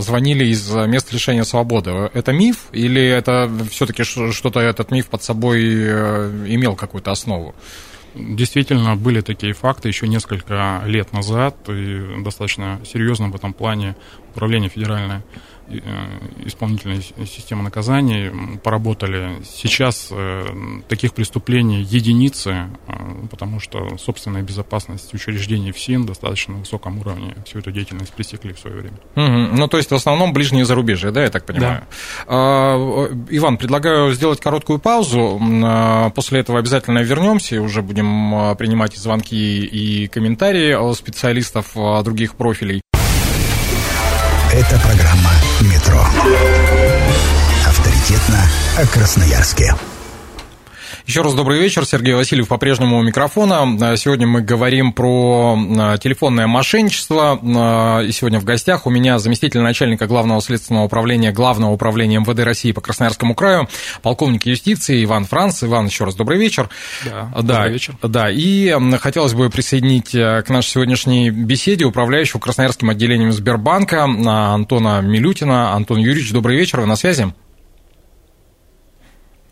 звонили 0.03 0.45
из 0.47 0.71
мест 0.71 1.13
лишения 1.13 1.45
свободы. 1.45 2.11
Это 2.15 2.33
миф 2.33 2.69
или 2.73 3.03
это 3.03 3.51
все-таки 3.71 4.05
что-то 4.05 4.61
этот 4.61 4.91
миф 4.91 5.09
под 5.09 5.23
собой 5.23 5.63
э, 5.65 6.47
имел 6.49 6.75
какую-то 6.75 7.11
основу? 7.11 7.55
Действительно, 8.15 8.95
были 8.95 9.21
такие 9.21 9.53
факты 9.55 9.89
еще 9.89 10.07
несколько 10.07 10.83
лет 10.87 11.13
назад, 11.13 11.57
и 11.69 12.23
достаточно 12.23 12.81
серьезно 12.85 13.29
в 13.29 13.35
этом 13.35 13.53
плане 13.53 13.97
управление 14.31 14.71
федеральное 14.71 15.25
исполнительной 16.45 17.03
системы 17.27 17.63
наказаний 17.63 18.59
поработали. 18.59 19.43
Сейчас 19.45 20.09
э, 20.11 20.45
таких 20.89 21.15
преступлений 21.15 21.83
единицы, 21.83 22.69
э, 22.87 22.93
потому 23.31 23.61
что 23.61 23.97
собственная 23.99 24.43
безопасность 24.43 25.13
учреждений 25.15 25.73
ФСИН 25.73 26.07
достаточно 26.07 26.55
высоком 26.55 26.99
уровне 26.99 27.35
всю 27.47 27.59
эту 27.59 27.73
деятельность 27.73 28.13
пресекли 28.13 28.53
в 28.53 28.59
свое 28.59 28.77
время. 28.77 28.97
Угу. 29.17 29.57
Ну, 29.57 29.69
то 29.69 29.77
есть 29.77 29.91
в 29.91 29.95
основном 29.95 30.33
ближние 30.33 30.65
зарубежья, 30.65 31.11
да, 31.11 31.23
я 31.23 31.31
так 31.31 31.45
понимаю? 31.47 31.81
Да. 31.81 31.87
А, 32.27 33.09
Иван, 33.31 33.57
предлагаю 33.57 34.13
сделать 34.13 34.41
короткую 34.41 34.79
паузу. 34.79 35.41
А, 35.65 36.11
после 36.11 36.41
этого 36.41 36.59
обязательно 36.59 36.99
вернемся 36.99 37.57
и 37.57 37.59
уже 37.59 37.83
будем 37.83 38.35
а, 38.35 38.55
принимать 38.55 38.97
звонки 38.97 39.65
и 39.65 40.09
комментарии 40.09 40.95
специалистов 40.95 41.73
других 42.05 42.35
профилей. 42.35 42.81
Это 44.53 44.79
программа. 44.81 45.04
Авторитетно 47.67 48.49
о 48.77 48.87
Красноярске. 48.87 49.75
Еще 51.07 51.21
раз 51.21 51.35
добрый 51.35 51.61
вечер. 51.61 51.85
Сергей 51.85 52.15
Васильев 52.15 52.49
по-прежнему 52.49 52.99
у 52.99 53.03
микрофона. 53.03 53.77
Сегодня 53.99 54.27
мы 54.27 54.41
говорим 54.41 54.95
про 54.95 55.55
а, 55.79 55.99
телефонное 55.99 56.47
мошенничество. 56.47 57.39
А, 57.43 58.01
и 58.01 58.11
сегодня 58.11 58.41
в 58.41 58.45
гостях 58.45 58.87
у 58.87 58.91
меня 58.91 59.19
заместитель 59.19 59.61
начальника 59.61 60.07
Главного 60.07 60.41
следственного 60.41 60.85
управления 60.85 61.31
Главного 61.31 61.73
управления 61.73 62.21
МВД 62.21 62.41
России 62.41 62.73
по 62.73 62.81
Красноярскому 62.81 63.35
краю, 63.35 63.69
полковник 64.01 64.47
юстиции 64.47 65.05
Иван 65.05 65.27
Франц. 65.27 65.63
Иван, 65.63 65.87
еще 65.87 66.05
раз 66.05 66.15
добрый 66.15 66.39
вечер. 66.39 66.71
Да, 67.05 67.31
да 67.35 67.43
добрый 67.43 67.73
вечер. 67.73 67.97
Да, 68.03 68.31
и 68.31 68.75
хотелось 68.99 69.35
бы 69.35 69.51
присоединить 69.51 70.15
э, 70.15 70.41
к 70.41 70.49
нашей 70.49 70.71
сегодняшней 70.71 71.29
беседе 71.29 71.85
управляющего 71.85 72.41
Красноярским 72.41 72.89
отделением 72.89 73.31
Сбербанка 73.31 74.05
Антона 74.05 75.03
Милютина. 75.03 75.75
Антон 75.75 75.99
Юрьевич, 75.99 76.33
добрый 76.33 76.57
вечер, 76.57 76.81
вы 76.81 76.87
на 76.87 76.97
связи? 76.97 77.31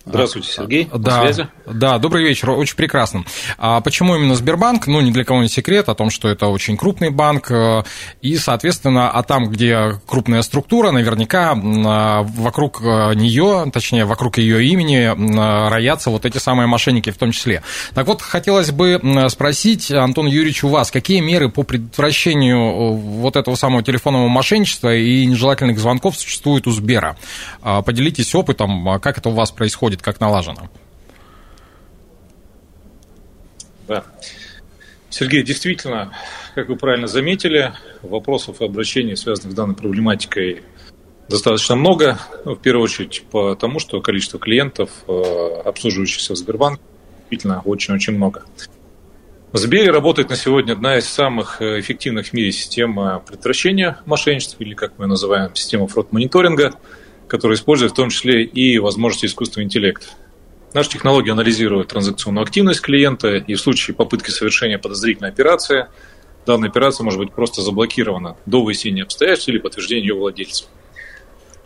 Здравствуйте, 0.04 0.48
Сергей. 0.50 0.88
Да, 0.92 1.22
связи. 1.22 1.48
да, 1.66 1.98
добрый 1.98 2.24
вечер, 2.24 2.50
очень 2.50 2.76
прекрасно. 2.76 3.24
А 3.58 3.80
почему 3.80 4.16
именно 4.16 4.34
Сбербанк? 4.34 4.86
Ну, 4.86 5.00
не 5.00 5.12
для 5.12 5.24
кого 5.24 5.42
не 5.42 5.48
секрет 5.48 5.88
о 5.88 5.94
том, 5.94 6.10
что 6.10 6.28
это 6.28 6.48
очень 6.48 6.76
крупный 6.76 7.10
банк, 7.10 7.50
э, 7.50 7.84
и, 8.20 8.36
соответственно, 8.36 9.10
а 9.10 9.22
там, 9.22 9.48
где 9.48 10.00
крупная 10.06 10.42
структура, 10.42 10.90
наверняка 10.90 11.54
вокруг 11.54 12.82
э, 12.82 13.14
нее, 13.14 13.70
точнее, 13.72 14.04
вокруг 14.04 14.38
ее 14.38 14.64
имени 14.64 15.12
роятся 15.68 16.10
вот 16.10 16.24
эти 16.24 16.38
самые 16.38 16.66
мошенники 16.66 17.10
в 17.10 17.18
том 17.18 17.32
числе. 17.32 17.62
Так 17.94 18.06
вот, 18.06 18.22
хотелось 18.22 18.72
бы 18.72 19.00
спросить, 19.28 19.90
Антон 19.90 20.26
Юрьевич, 20.26 20.64
у 20.64 20.68
вас 20.68 20.90
какие 20.90 21.20
меры 21.20 21.48
по 21.48 21.62
предотвращению 21.62 22.58
э, 22.58 22.94
вот 22.94 23.36
этого 23.36 23.54
самого 23.54 23.82
телефонного 23.82 24.28
мошенничества 24.28 24.94
и 24.94 25.24
нежелательных 25.26 25.78
звонков 25.78 26.16
существуют 26.16 26.66
у 26.66 26.72
Сбера? 26.72 27.16
А, 27.62 27.82
поделитесь 27.82 28.34
опытом, 28.34 28.88
а 28.88 28.98
как 28.98 29.18
это 29.18 29.28
у 29.28 29.32
вас 29.32 29.50
происходит? 29.52 29.91
Происходит, 29.92 30.02
как 30.02 30.20
налажено. 30.20 30.68
Да. 33.88 34.04
Сергей, 35.10 35.42
действительно, 35.42 36.12
как 36.54 36.68
вы 36.68 36.76
правильно 36.76 37.06
заметили, 37.06 37.72
вопросов 38.02 38.60
и 38.60 38.64
обращений, 38.64 39.16
связанных 39.16 39.52
с 39.52 39.54
данной 39.54 39.74
проблематикой, 39.74 40.62
достаточно 41.28 41.76
много. 41.76 42.18
Ну, 42.44 42.54
в 42.54 42.60
первую 42.60 42.84
очередь 42.84 43.24
потому, 43.30 43.78
что 43.78 44.00
количество 44.00 44.38
клиентов, 44.38 44.90
э, 45.08 45.62
обслуживающихся 45.64 46.32
в 46.34 46.36
Сбербанке, 46.36 46.82
действительно 47.20 47.60
очень-очень 47.64 48.14
много. 48.14 48.44
В 49.52 49.58
Сбере 49.58 49.90
работает 49.90 50.30
на 50.30 50.36
сегодня 50.36 50.72
одна 50.72 50.96
из 50.96 51.06
самых 51.06 51.60
э, 51.60 51.80
эффективных 51.80 52.28
в 52.28 52.32
мире 52.32 52.52
систем 52.52 52.98
предотвращения 53.26 53.98
мошенничеств, 54.06 54.56
или, 54.60 54.74
как 54.74 54.98
мы 54.98 55.06
называем, 55.06 55.50
система 55.54 55.86
фрод-мониторинга– 55.86 56.72
которые 57.32 57.56
используют 57.56 57.94
в 57.94 57.96
том 57.96 58.10
числе 58.10 58.44
и 58.44 58.78
возможности 58.78 59.24
искусственного 59.24 59.64
интеллекта. 59.64 60.06
Наша 60.74 60.90
технология 60.90 61.32
анализирует 61.32 61.88
транзакционную 61.88 62.42
активность 62.42 62.82
клиента, 62.82 63.36
и 63.36 63.54
в 63.54 63.58
случае 63.58 63.94
попытки 63.94 64.28
совершения 64.28 64.76
подозрительной 64.76 65.30
операции, 65.30 65.86
данная 66.44 66.68
операция 66.68 67.04
может 67.04 67.18
быть 67.18 67.32
просто 67.32 67.62
заблокирована 67.62 68.36
до 68.44 68.62
выяснения 68.62 69.04
обстоятельств 69.04 69.48
или 69.48 69.56
подтверждения 69.56 70.08
ее 70.08 70.14
владельца. 70.14 70.66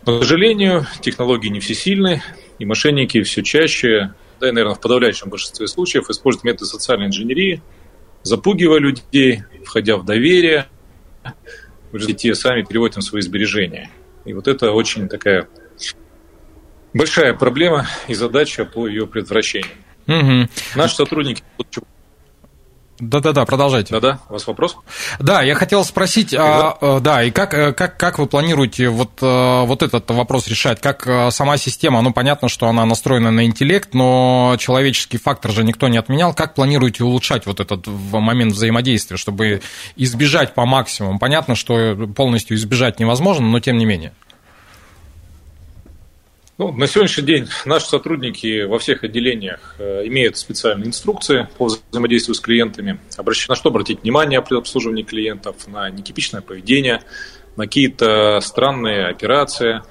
Но, 0.05 0.19
к 0.19 0.21
сожалению, 0.21 0.87
технологии 1.01 1.49
не 1.49 1.59
всесильны, 1.59 2.23
и 2.59 2.65
мошенники 2.65 3.21
все 3.23 3.43
чаще, 3.43 4.13
да 4.39 4.47
и, 4.47 4.51
наверное, 4.53 4.75
в 4.75 4.79
подавляющем 4.79 5.29
большинстве 5.29 5.67
случаев, 5.67 6.09
используют 6.09 6.45
методы 6.45 6.67
социальной 6.67 7.07
инженерии, 7.07 7.61
запугивая 8.23 8.79
людей, 8.79 9.43
входя 9.65 9.97
в 9.97 10.05
доверие, 10.05 10.67
результате 11.91 12.35
сами 12.35 12.61
переводят 12.61 12.95
им 12.95 13.01
свои 13.01 13.21
сбережения. 13.21 13.89
И 14.27 14.33
вот 14.33 14.47
это 14.47 14.71
очень 14.71 15.07
такая 15.07 15.47
большая 16.97 17.33
проблема 17.33 17.87
и 18.07 18.13
задача 18.13 18.65
по 18.65 18.87
ее 18.87 19.07
предотвращению. 19.07 19.71
Угу. 20.07 20.49
Наши 20.75 20.95
сотрудники 20.95 21.43
да-да-да, 22.99 23.45
продолжайте. 23.45 23.93
Да-да, 23.93 24.19
у 24.27 24.33
вас 24.33 24.47
вопрос? 24.47 24.75
Да, 25.19 25.43
я 25.43 25.53
хотел 25.53 25.85
спросить, 25.85 26.33
а, 26.33 26.77
э, 26.81 26.99
да, 26.99 27.23
и 27.23 27.29
как, 27.29 27.53
э, 27.53 27.71
как, 27.71 27.97
как 27.97 28.17
вы 28.17 28.25
планируете 28.25 28.89
вот, 28.89 29.19
э, 29.21 29.63
вот 29.65 29.83
этот 29.83 30.09
вопрос 30.09 30.47
решать? 30.47 30.81
Как 30.81 31.07
сама 31.31 31.57
система, 31.57 32.01
ну, 32.01 32.11
понятно, 32.11 32.49
что 32.49 32.67
она 32.67 32.85
настроена 32.85 33.29
на 33.29 33.45
интеллект, 33.45 33.93
но 33.93 34.55
человеческий 34.59 35.19
фактор 35.19 35.51
же 35.51 35.63
никто 35.63 35.87
не 35.89 35.97
отменял. 35.97 36.33
Как 36.33 36.55
планируете 36.55 37.03
улучшать 37.03 37.45
вот 37.45 37.59
этот 37.59 37.85
момент 37.85 38.53
взаимодействия, 38.53 39.17
чтобы 39.17 39.61
избежать 39.95 40.55
по 40.55 40.65
максимуму? 40.65 41.19
Понятно, 41.19 41.53
что 41.53 41.95
полностью 42.15 42.57
избежать 42.57 42.99
невозможно, 42.99 43.45
но 43.45 43.59
тем 43.59 43.77
не 43.77 43.85
менее. 43.85 44.13
Ну, 46.59 46.71
на 46.71 46.87
сегодняшний 46.87 47.23
день 47.23 47.47
наши 47.65 47.85
сотрудники 47.85 48.63
во 48.63 48.79
всех 48.79 49.03
отделениях 49.03 49.75
э, 49.77 50.07
имеют 50.07 50.37
специальные 50.37 50.87
инструкции 50.87 51.47
по 51.55 51.65
взаимодействию 51.65 52.33
с 52.33 52.39
клиентами, 52.39 52.99
на 53.15 53.55
что 53.55 53.69
обратить 53.69 54.01
внимание 54.01 54.41
при 54.41 54.57
обслуживании 54.57 55.03
клиентов, 55.03 55.67
на 55.67 55.87
нетипичное 55.91 56.41
поведение, 56.41 57.03
на 57.57 57.65
какие-то 57.65 58.39
странные 58.41 59.05
операции. 59.05 59.83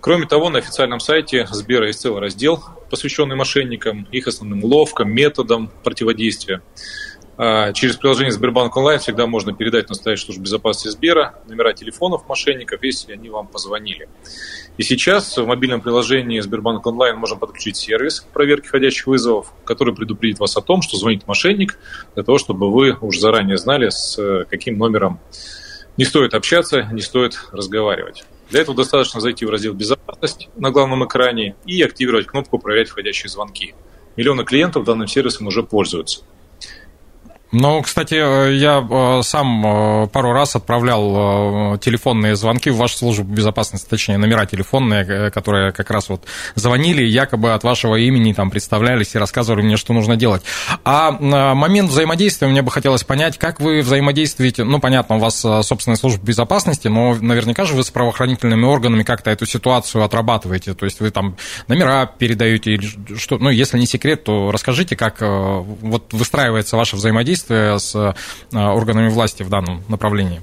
Кроме 0.00 0.28
того, 0.28 0.48
на 0.48 0.60
официальном 0.60 1.00
сайте 1.00 1.44
Сбера 1.50 1.88
есть 1.88 2.02
целый 2.02 2.20
раздел, 2.20 2.62
посвященный 2.88 3.34
мошенникам, 3.34 4.06
их 4.12 4.28
основным 4.28 4.62
уловкам, 4.62 5.10
методам 5.10 5.72
противодействия. 5.82 6.62
А, 7.38 7.72
через 7.72 7.96
приложение 7.96 8.32
Сбербанк 8.32 8.76
онлайн 8.76 8.98
всегда 8.98 9.26
можно 9.26 9.52
передать 9.52 9.88
настоящую 9.88 10.26
службу 10.26 10.44
безопасности 10.44 10.88
Сбера 10.88 11.34
номера 11.46 11.74
телефонов 11.74 12.26
мошенников, 12.28 12.82
если 12.82 13.12
они 13.12 13.28
вам 13.28 13.46
позвонили. 13.46 14.08
И 14.78 14.82
сейчас 14.82 15.36
в 15.36 15.46
мобильном 15.46 15.80
приложении 15.82 16.40
Сбербанк 16.40 16.86
онлайн 16.86 17.16
можем 17.16 17.38
подключить 17.38 17.76
сервис 17.76 18.26
проверки 18.32 18.68
входящих 18.68 19.06
вызовов, 19.06 19.52
который 19.64 19.94
предупредит 19.94 20.38
вас 20.38 20.56
о 20.56 20.62
том, 20.62 20.80
что 20.80 20.96
звонит 20.96 21.26
мошенник, 21.26 21.78
для 22.14 22.24
того, 22.24 22.38
чтобы 22.38 22.70
вы 22.70 22.96
уже 23.00 23.20
заранее 23.20 23.58
знали, 23.58 23.90
с 23.90 24.18
э, 24.18 24.44
каким 24.48 24.78
номером 24.78 25.20
не 25.98 26.04
стоит 26.04 26.34
общаться, 26.34 26.88
не 26.92 27.02
стоит 27.02 27.38
разговаривать. 27.52 28.24
Для 28.50 28.60
этого 28.60 28.76
достаточно 28.76 29.20
зайти 29.20 29.44
в 29.44 29.50
раздел 29.50 29.74
«Безопасность» 29.74 30.48
на 30.56 30.70
главном 30.70 31.04
экране 31.04 31.56
и 31.66 31.82
активировать 31.82 32.26
кнопку 32.26 32.58
«Проверять 32.58 32.88
входящие 32.88 33.28
звонки». 33.28 33.74
Миллионы 34.16 34.44
клиентов 34.44 34.84
данным 34.84 35.08
сервисом 35.08 35.48
уже 35.48 35.62
пользуются. 35.62 36.22
Ну, 37.52 37.80
кстати, 37.80 38.14
я 38.14 38.86
э, 38.90 39.22
сам 39.22 39.64
э, 39.66 40.06
пару 40.08 40.32
раз 40.32 40.56
отправлял 40.56 41.74
э, 41.74 41.78
телефонные 41.78 42.34
звонки 42.34 42.70
в 42.70 42.76
вашу 42.76 42.98
службу 42.98 43.32
безопасности, 43.32 43.86
точнее, 43.88 44.18
номера 44.18 44.46
телефонные, 44.46 45.30
которые 45.30 45.72
как 45.72 45.90
раз 45.90 46.08
вот 46.08 46.24
звонили, 46.56 47.04
якобы 47.04 47.52
от 47.52 47.62
вашего 47.62 47.96
имени 47.96 48.32
там 48.32 48.50
представлялись 48.50 49.14
и 49.14 49.18
рассказывали 49.18 49.62
мне, 49.62 49.76
что 49.76 49.92
нужно 49.92 50.16
делать. 50.16 50.42
А 50.84 51.12
момент 51.12 51.90
взаимодействия 51.90 52.48
мне 52.48 52.62
бы 52.62 52.70
хотелось 52.70 53.04
понять, 53.04 53.38
как 53.38 53.60
вы 53.60 53.80
взаимодействуете, 53.80 54.64
ну, 54.64 54.80
понятно, 54.80 55.16
у 55.16 55.18
вас 55.18 55.40
собственная 55.40 55.96
служба 55.96 56.24
безопасности, 56.24 56.88
но 56.88 57.14
наверняка 57.14 57.64
же 57.64 57.74
вы 57.74 57.84
с 57.84 57.90
правоохранительными 57.90 58.64
органами 58.64 59.04
как-то 59.04 59.30
эту 59.30 59.46
ситуацию 59.46 60.04
отрабатываете, 60.04 60.74
то 60.74 60.84
есть 60.84 61.00
вы 61.00 61.10
там 61.10 61.36
номера 61.68 62.06
передаете 62.06 62.72
или 62.72 63.16
что, 63.16 63.38
ну, 63.38 63.50
если 63.50 63.78
не 63.78 63.86
секрет, 63.86 64.24
то 64.24 64.50
расскажите, 64.50 64.96
как 64.96 65.20
вот 65.20 66.12
выстраивается 66.12 66.76
ваше 66.76 66.96
взаимодействие 66.96 67.36
взаимодействия 67.46 67.78
с 67.78 68.14
э, 68.52 68.58
органами 68.58 69.08
власти 69.08 69.42
в 69.42 69.48
данном 69.48 69.82
направлении? 69.88 70.42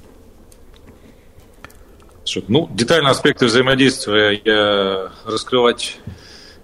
Ну, 2.47 2.69
детальные 2.71 3.11
аспекты 3.11 3.45
взаимодействия 3.45 4.41
я 4.45 5.11
раскрывать 5.25 5.97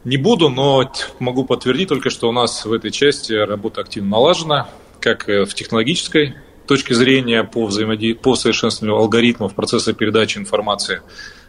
не 0.06 0.18
буду, 0.18 0.50
но 0.50 0.92
могу 1.20 1.44
подтвердить 1.44 1.90
только, 1.90 2.10
что 2.10 2.30
у 2.30 2.32
нас 2.32 2.66
в 2.66 2.72
этой 2.72 2.92
части 2.92 3.34
работа 3.34 3.82
активно 3.82 4.12
налажена, 4.12 4.70
как 5.02 5.28
в 5.28 5.54
технологической 5.54 6.36
точке 6.66 6.96
зрения 6.96 7.44
по, 7.44 7.66
взаимоди... 7.66 8.14
по 8.14 8.36
совершенствованию 8.36 8.98
алгоритмов 8.98 9.54
процесса 9.54 9.94
передачи 9.94 10.38
информации, 10.38 11.02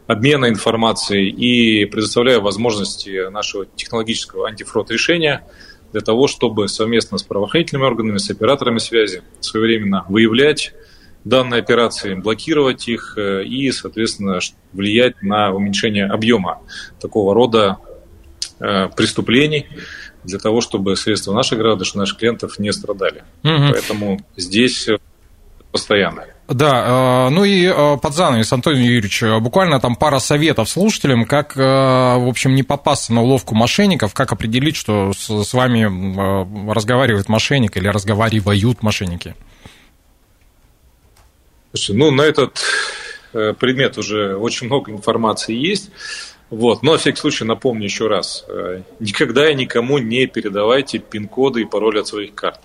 обмена 0.08 0.48
информацией 0.48 1.30
и 1.30 1.84
предоставляя 1.84 2.40
возможности 2.40 3.30
нашего 3.30 3.66
технологического 3.76 4.48
антифрод 4.48 4.90
решения– 4.90 5.46
для 5.92 6.00
того, 6.00 6.28
чтобы 6.28 6.68
совместно 6.68 7.18
с 7.18 7.22
правоохранительными 7.22 7.86
органами, 7.86 8.18
с 8.18 8.30
операторами 8.30 8.78
связи 8.78 9.22
своевременно 9.40 10.04
выявлять 10.08 10.72
данные 11.24 11.60
операции, 11.60 12.14
блокировать 12.14 12.88
их 12.88 13.14
э, 13.18 13.44
и, 13.44 13.70
соответственно, 13.72 14.38
влиять 14.72 15.22
на 15.22 15.52
уменьшение 15.52 16.06
объема 16.06 16.62
такого 17.00 17.34
рода 17.34 17.78
э, 18.58 18.88
преступлений 18.96 19.66
для 20.24 20.38
того, 20.38 20.60
чтобы 20.60 20.96
средства 20.96 21.34
наших 21.34 21.58
граждан, 21.58 21.86
наших 21.94 22.18
клиентов 22.18 22.58
не 22.58 22.72
страдали. 22.72 23.24
Угу. 23.42 23.72
Поэтому 23.72 24.20
здесь 24.36 24.88
постоянно. 25.72 26.24
Да, 26.50 27.28
э, 27.28 27.30
ну 27.30 27.44
и 27.44 27.64
э, 27.64 27.96
под 27.96 28.12
занавес, 28.12 28.52
Антоний 28.52 28.84
Юрьевич, 28.84 29.22
э, 29.22 29.38
буквально 29.38 29.78
там 29.78 29.94
пара 29.94 30.18
советов 30.18 30.68
слушателям, 30.68 31.24
как, 31.24 31.54
в 31.54 32.28
общем, 32.28 32.56
не 32.56 32.64
попасться 32.64 33.12
на 33.14 33.22
уловку 33.22 33.54
мошенников, 33.54 34.14
как 34.14 34.32
определить, 34.32 34.74
что 34.74 35.12
с 35.12 35.52
вами 35.52 36.72
разговаривает 36.72 37.28
мошенник 37.28 37.76
или 37.76 37.86
разговаривают 37.86 38.82
мошенники. 38.82 39.36
ну, 41.88 42.10
на 42.10 42.22
этот 42.22 42.60
предмет 43.32 43.96
уже 43.96 44.36
очень 44.36 44.66
много 44.66 44.90
информации 44.90 45.54
есть. 45.54 45.90
Вот. 46.50 46.82
Но, 46.82 46.92
на 46.92 46.98
всякий 46.98 47.20
случай, 47.20 47.44
напомню 47.44 47.84
еще 47.84 48.08
раз. 48.08 48.44
Никогда 48.98 49.48
и 49.48 49.54
никому 49.54 49.98
не 49.98 50.26
передавайте 50.26 50.98
пин-коды 50.98 51.62
и 51.62 51.64
пароли 51.64 52.00
от 52.00 52.08
своих 52.08 52.34
карт. 52.34 52.58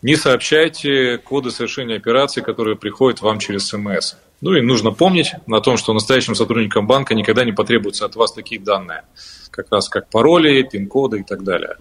Не 0.00 0.14
сообщайте 0.14 1.18
коды 1.18 1.50
совершения 1.50 1.96
операций, 1.96 2.42
которые 2.42 2.76
приходят 2.76 3.20
вам 3.20 3.40
через 3.40 3.68
СМС. 3.68 4.14
Ну 4.40 4.54
и 4.54 4.60
нужно 4.60 4.92
помнить 4.92 5.32
на 5.48 5.60
том, 5.60 5.76
что 5.76 5.92
настоящим 5.92 6.36
сотрудникам 6.36 6.86
банка 6.86 7.14
никогда 7.14 7.44
не 7.44 7.52
потребуются 7.52 8.04
от 8.04 8.14
вас 8.14 8.32
такие 8.32 8.60
данные, 8.60 9.02
как 9.50 9.66
раз 9.72 9.88
как 9.88 10.08
пароли, 10.08 10.62
пин-коды 10.62 11.20
и 11.20 11.22
так 11.24 11.42
далее. 11.42 11.76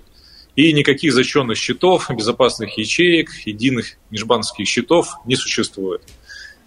И 0.56 0.74
никаких 0.74 1.14
защищенных 1.14 1.56
счетов, 1.56 2.10
безопасных 2.10 2.76
ячеек, 2.80 3.30
единых 3.46 3.98
межбанковских 4.10 4.68
счетов 4.68 5.20
не 5.26 5.36
существует. 5.36 6.02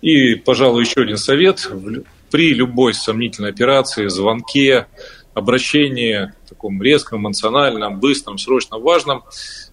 И, 0.01 0.37
пожалуй, 0.37 0.85
еще 0.85 1.03
один 1.03 1.17
совет. 1.17 1.69
При 2.31 2.55
любой 2.55 2.95
сомнительной 2.95 3.51
операции, 3.51 4.07
звонке, 4.07 4.87
обращении 5.35 6.33
таком 6.49 6.83
резком, 6.83 7.21
эмоциональном, 7.21 8.01
быстром, 8.01 8.39
срочном, 8.39 8.83
важном, 8.83 9.25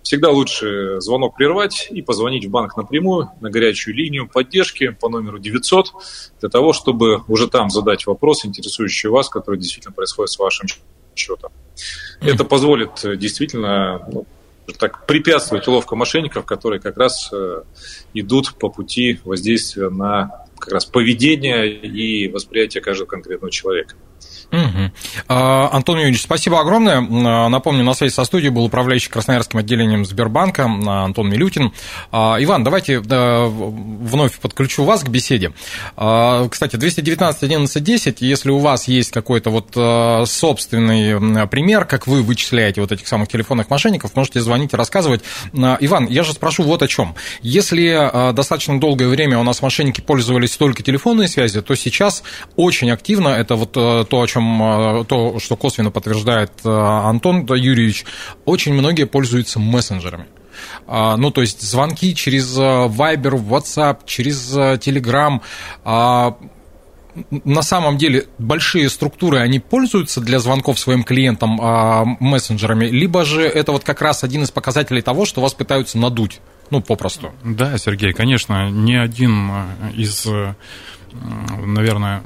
всегда 0.03 0.29
лучше 0.29 1.01
звонок 1.01 1.35
прервать 1.35 1.87
и 1.91 2.01
позвонить 2.01 2.45
в 2.45 2.49
банк 2.49 2.77
напрямую 2.77 3.31
на 3.41 3.49
горячую 3.49 3.95
линию 3.95 4.29
поддержки 4.31 4.89
по 4.89 5.09
номеру 5.09 5.39
900 5.39 5.87
для 6.39 6.49
того, 6.49 6.73
чтобы 6.73 7.23
уже 7.27 7.47
там 7.47 7.69
задать 7.69 8.05
вопрос, 8.05 8.45
интересующий 8.45 9.09
вас, 9.09 9.29
который 9.29 9.59
действительно 9.59 9.93
происходит 9.93 10.31
с 10.31 10.39
вашим 10.39 10.67
счетом. 11.15 11.51
Это 12.21 12.43
позволит 12.43 13.03
э, 13.03 13.15
действительно 13.15 14.07
ну, 14.11 14.25
так 14.79 15.05
препятствовать 15.05 15.67
уловка 15.67 15.95
мошенников, 15.95 16.45
которые 16.45 16.79
как 16.79 16.97
раз 16.97 17.29
э, 17.31 17.63
идут 18.13 18.55
по 18.55 18.69
пути 18.69 19.19
воздействия 19.23 19.89
на 19.89 20.45
как 20.59 20.73
раз 20.73 20.85
поведение 20.85 21.73
и 21.75 22.27
восприятие 22.27 22.81
каждого 22.81 23.07
конкретного 23.07 23.51
человека. 23.51 23.95
Угу. 24.51 24.91
Антон 25.27 25.97
Юрьевич, 25.97 26.21
спасибо 26.21 26.61
огромное. 26.61 27.05
А, 27.05 27.49
напомню, 27.49 27.83
на 27.83 27.93
связи 27.93 28.13
со 28.13 28.23
студией 28.23 28.49
был 28.49 28.63
управляющий 28.63 29.09
Красноярским 29.09 29.59
отделением 29.59 30.05
Сбербанка 30.05 30.63
а, 30.63 31.03
Антон 31.03 31.29
Милютин. 31.29 31.73
Иван, 32.11 32.63
давайте 32.63 32.99
вновь 32.99 34.39
подключу 34.39 34.83
вас 34.83 35.03
к 35.03 35.09
беседе. 35.09 35.51
Кстати, 35.95 36.75
219 36.77 37.43
11 37.43 37.83
10, 37.83 38.21
если 38.21 38.49
у 38.49 38.59
вас 38.59 38.87
есть 38.87 39.11
какой-то 39.11 39.49
вот 39.49 40.27
собственный 40.27 41.47
пример, 41.47 41.85
как 41.85 42.07
вы 42.07 42.21
вычисляете 42.21 42.81
вот 42.81 42.91
этих 42.91 43.07
самых 43.07 43.27
телефонных 43.27 43.69
мошенников, 43.69 44.15
можете 44.15 44.39
звонить 44.41 44.73
и 44.73 44.75
рассказывать. 44.75 45.21
Иван, 45.53 46.07
я 46.07 46.23
же 46.23 46.33
спрошу 46.33 46.63
вот 46.63 46.81
о 46.81 46.87
чем. 46.87 47.15
Если 47.41 48.33
достаточно 48.33 48.79
долгое 48.79 49.07
время 49.07 49.37
у 49.39 49.43
нас 49.43 49.61
мошенники 49.61 50.01
пользовались 50.01 50.55
только 50.55 50.83
телефонной 50.83 51.27
связью, 51.27 51.63
то 51.63 51.75
сейчас 51.75 52.23
очень 52.55 52.89
активно 52.91 53.29
это 53.29 53.55
вот 53.55 54.06
то, 54.07 54.21
о 54.21 54.27
чем 54.27 54.61
э, 54.61 55.05
то, 55.05 55.39
что 55.39 55.55
косвенно 55.55 55.91
подтверждает 55.91 56.51
э, 56.63 56.69
Антон 56.69 57.45
Юрьевич, 57.45 58.05
очень 58.45 58.73
многие 58.73 59.05
пользуются 59.05 59.59
мессенджерами. 59.59 60.25
А, 60.87 61.17
ну, 61.17 61.31
то 61.31 61.41
есть 61.41 61.61
звонки 61.61 62.15
через 62.15 62.57
э, 62.57 62.61
Viber, 62.61 63.33
WhatsApp, 63.33 63.99
через 64.05 64.55
Telegram. 64.55 65.41
А, 65.83 66.37
на 67.43 67.61
самом 67.63 67.97
деле 67.97 68.27
большие 68.37 68.89
структуры, 68.89 69.39
они 69.39 69.59
пользуются 69.59 70.21
для 70.21 70.39
звонков 70.39 70.79
своим 70.79 71.03
клиентам 71.03 71.59
а, 71.61 72.05
мессенджерами, 72.19 72.85
либо 72.85 73.25
же 73.25 73.41
это 73.41 73.71
вот 73.71 73.83
как 73.83 74.01
раз 74.01 74.23
один 74.23 74.43
из 74.43 74.51
показателей 74.51 75.01
того, 75.01 75.25
что 75.25 75.41
вас 75.41 75.53
пытаются 75.53 75.97
надуть, 75.97 76.39
ну, 76.69 76.81
попросту. 76.81 77.31
Да, 77.43 77.77
Сергей, 77.77 78.13
конечно, 78.13 78.69
ни 78.69 78.93
один 78.93 79.51
из, 79.95 80.27
наверное, 81.65 82.23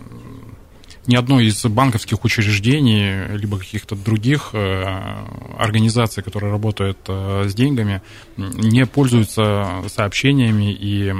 ни 1.07 1.15
одно 1.15 1.39
из 1.39 1.63
банковских 1.65 2.23
учреждений, 2.23 3.35
либо 3.35 3.57
каких-то 3.57 3.95
других 3.95 4.51
э, 4.53 4.83
организаций, 5.57 6.23
которые 6.23 6.51
работают 6.51 6.99
э, 7.07 7.45
с 7.47 7.53
деньгами, 7.53 8.01
не 8.37 8.85
пользуются 8.85 9.83
сообщениями 9.87 10.71
и 10.71 11.13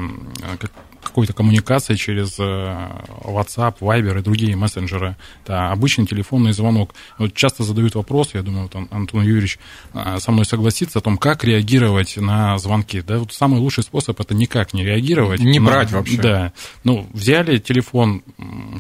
какой-то 1.12 1.34
коммуникации 1.34 1.95
через 1.95 2.39
э, 2.39 2.43
WhatsApp, 2.43 3.80
Viber 3.80 4.19
и 4.19 4.24
другие 4.24 4.56
мессенджеры. 4.56 5.17
Это 5.43 5.71
обычный 5.71 6.08
телефонный 6.08 6.54
звонок. 6.54 6.95
Вот 7.17 7.34
часто 7.34 7.63
задают 7.63 7.95
вопрос, 7.95 8.30
я 8.34 8.41
думаю, 8.41 8.69
вот 8.71 8.88
Антон 8.91 9.21
Юрьевич 9.21 9.60
э, 9.93 10.19
со 10.19 10.32
мной 10.32 10.45
согласится 10.45 11.00
о 11.00 11.02
том, 11.02 11.17
как 11.17 11.43
реагировать 11.43 12.15
на 12.15 12.58
звонки. 12.58 13.02
Да, 13.02 13.19
вот 13.19 13.34
самый 13.34 13.60
лучший 13.60 13.84
способ 13.84 14.19
это 14.21 14.34
никак 14.34 14.74
не 14.74 14.86
реагировать. 14.86 15.41
Не 15.41 15.60
на, 15.60 15.65
брать 15.65 15.91
вообще. 15.91 16.21
Да. 16.21 16.54
Ну, 16.86 17.06
взяли 17.12 17.58
телефон, 17.58 18.24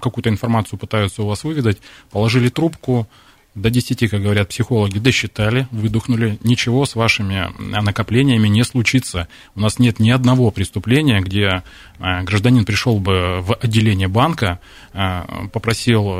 какую-то 0.01 0.29
информацию 0.29 0.79
пытаются 0.79 1.23
у 1.23 1.27
вас 1.27 1.43
выведать, 1.43 1.79
положили 2.11 2.47
трубку, 2.47 3.09
до 3.53 3.69
10, 3.69 4.09
как 4.09 4.21
говорят 4.21 4.47
психологи, 4.47 4.97
досчитали, 4.97 5.67
выдохнули, 5.71 6.39
ничего 6.41 6.85
с 6.85 6.95
вашими 6.95 7.49
накоплениями 7.59 8.47
не 8.47 8.63
случится. 8.63 9.27
У 9.55 9.59
нас 9.59 9.77
нет 9.77 9.99
ни 9.99 10.09
одного 10.09 10.51
преступления, 10.51 11.19
где 11.19 11.63
а, 11.99 12.23
гражданин 12.23 12.63
пришел 12.63 12.99
бы 12.99 13.41
в 13.41 13.53
отделение 13.55 14.07
банка, 14.07 14.59
а, 14.93 15.47
попросил 15.51 16.11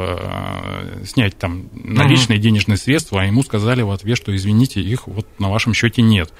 снять 1.06 1.38
там 1.38 1.70
наличные 1.74 2.38
угу. 2.38 2.44
денежные 2.44 2.78
средства, 2.78 3.22
а 3.22 3.26
ему 3.26 3.44
сказали 3.44 3.82
в 3.82 3.92
ответ, 3.92 4.18
что 4.18 4.36
извините, 4.36 4.82
их 4.82 5.08
вот 5.08 5.28
на 5.40 5.50
вашем 5.50 5.74
счете 5.74 6.02
нет. 6.02 6.34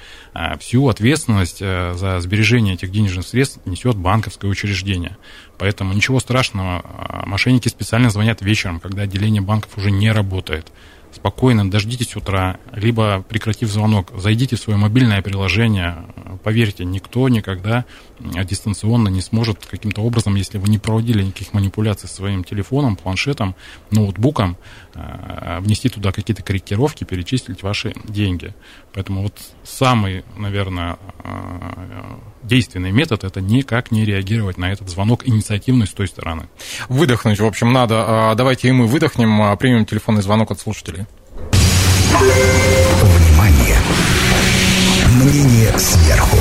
Всю 0.60 0.88
ответственность 0.88 1.60
за 1.60 2.20
сбережение 2.20 2.74
этих 2.74 2.90
денежных 2.90 3.26
средств 3.26 3.60
несет 3.64 3.96
банковское 3.96 4.50
учреждение. 4.50 5.16
Поэтому 5.58 5.94
ничего 5.94 6.18
страшного. 6.20 6.84
Мошенники 7.26 7.68
специально 7.68 8.10
звонят 8.10 8.42
вечером, 8.42 8.80
когда 8.80 9.02
отделение 9.02 9.42
банков 9.42 9.76
уже 9.76 9.90
не 9.90 10.10
работает 10.10 10.72
спокойно 11.14 11.70
дождитесь 11.70 12.16
утра, 12.16 12.58
либо 12.74 13.22
прекратив 13.28 13.70
звонок, 13.70 14.12
зайдите 14.16 14.56
в 14.56 14.60
свое 14.60 14.78
мобильное 14.78 15.22
приложение. 15.22 15.96
Поверьте, 16.42 16.84
никто 16.84 17.28
никогда 17.28 17.84
дистанционно 18.20 19.08
не 19.08 19.20
сможет 19.20 19.64
каким-то 19.66 20.02
образом, 20.02 20.34
если 20.34 20.58
вы 20.58 20.68
не 20.68 20.78
проводили 20.78 21.22
никаких 21.22 21.52
манипуляций 21.52 22.08
с 22.08 22.12
своим 22.12 22.44
телефоном, 22.44 22.96
планшетом, 22.96 23.54
ноутбуком, 23.90 24.56
э, 24.94 25.58
внести 25.60 25.88
туда 25.88 26.12
какие-то 26.12 26.42
корректировки, 26.42 27.04
перечислить 27.04 27.62
ваши 27.62 27.94
деньги. 28.04 28.54
Поэтому 28.92 29.22
вот 29.22 29.34
самый, 29.64 30.24
наверное, 30.36 30.98
э, 31.24 31.92
действенный 32.42 32.92
метод– 32.92 33.24
это 33.24 33.40
никак 33.40 33.90
не 33.90 34.04
реагировать 34.04 34.58
на 34.58 34.72
этот 34.72 34.88
звонок 34.88 35.26
инициативный 35.26 35.86
с 35.86 35.92
той 35.92 36.08
стороны. 36.08 36.48
Выдохнуть, 36.88 37.40
в 37.40 37.46
общем, 37.46 37.72
надо. 37.72 38.04
А, 38.06 38.34
давайте 38.34 38.68
и 38.68 38.72
мы 38.72 38.86
выдохнем, 38.86 39.42
а, 39.42 39.56
примем 39.56 39.84
телефонный 39.84 40.22
звонок 40.22 40.50
от 40.50 40.60
слушателей. 40.60 41.06
Мнение 45.22 45.70
сверху. 45.78 46.36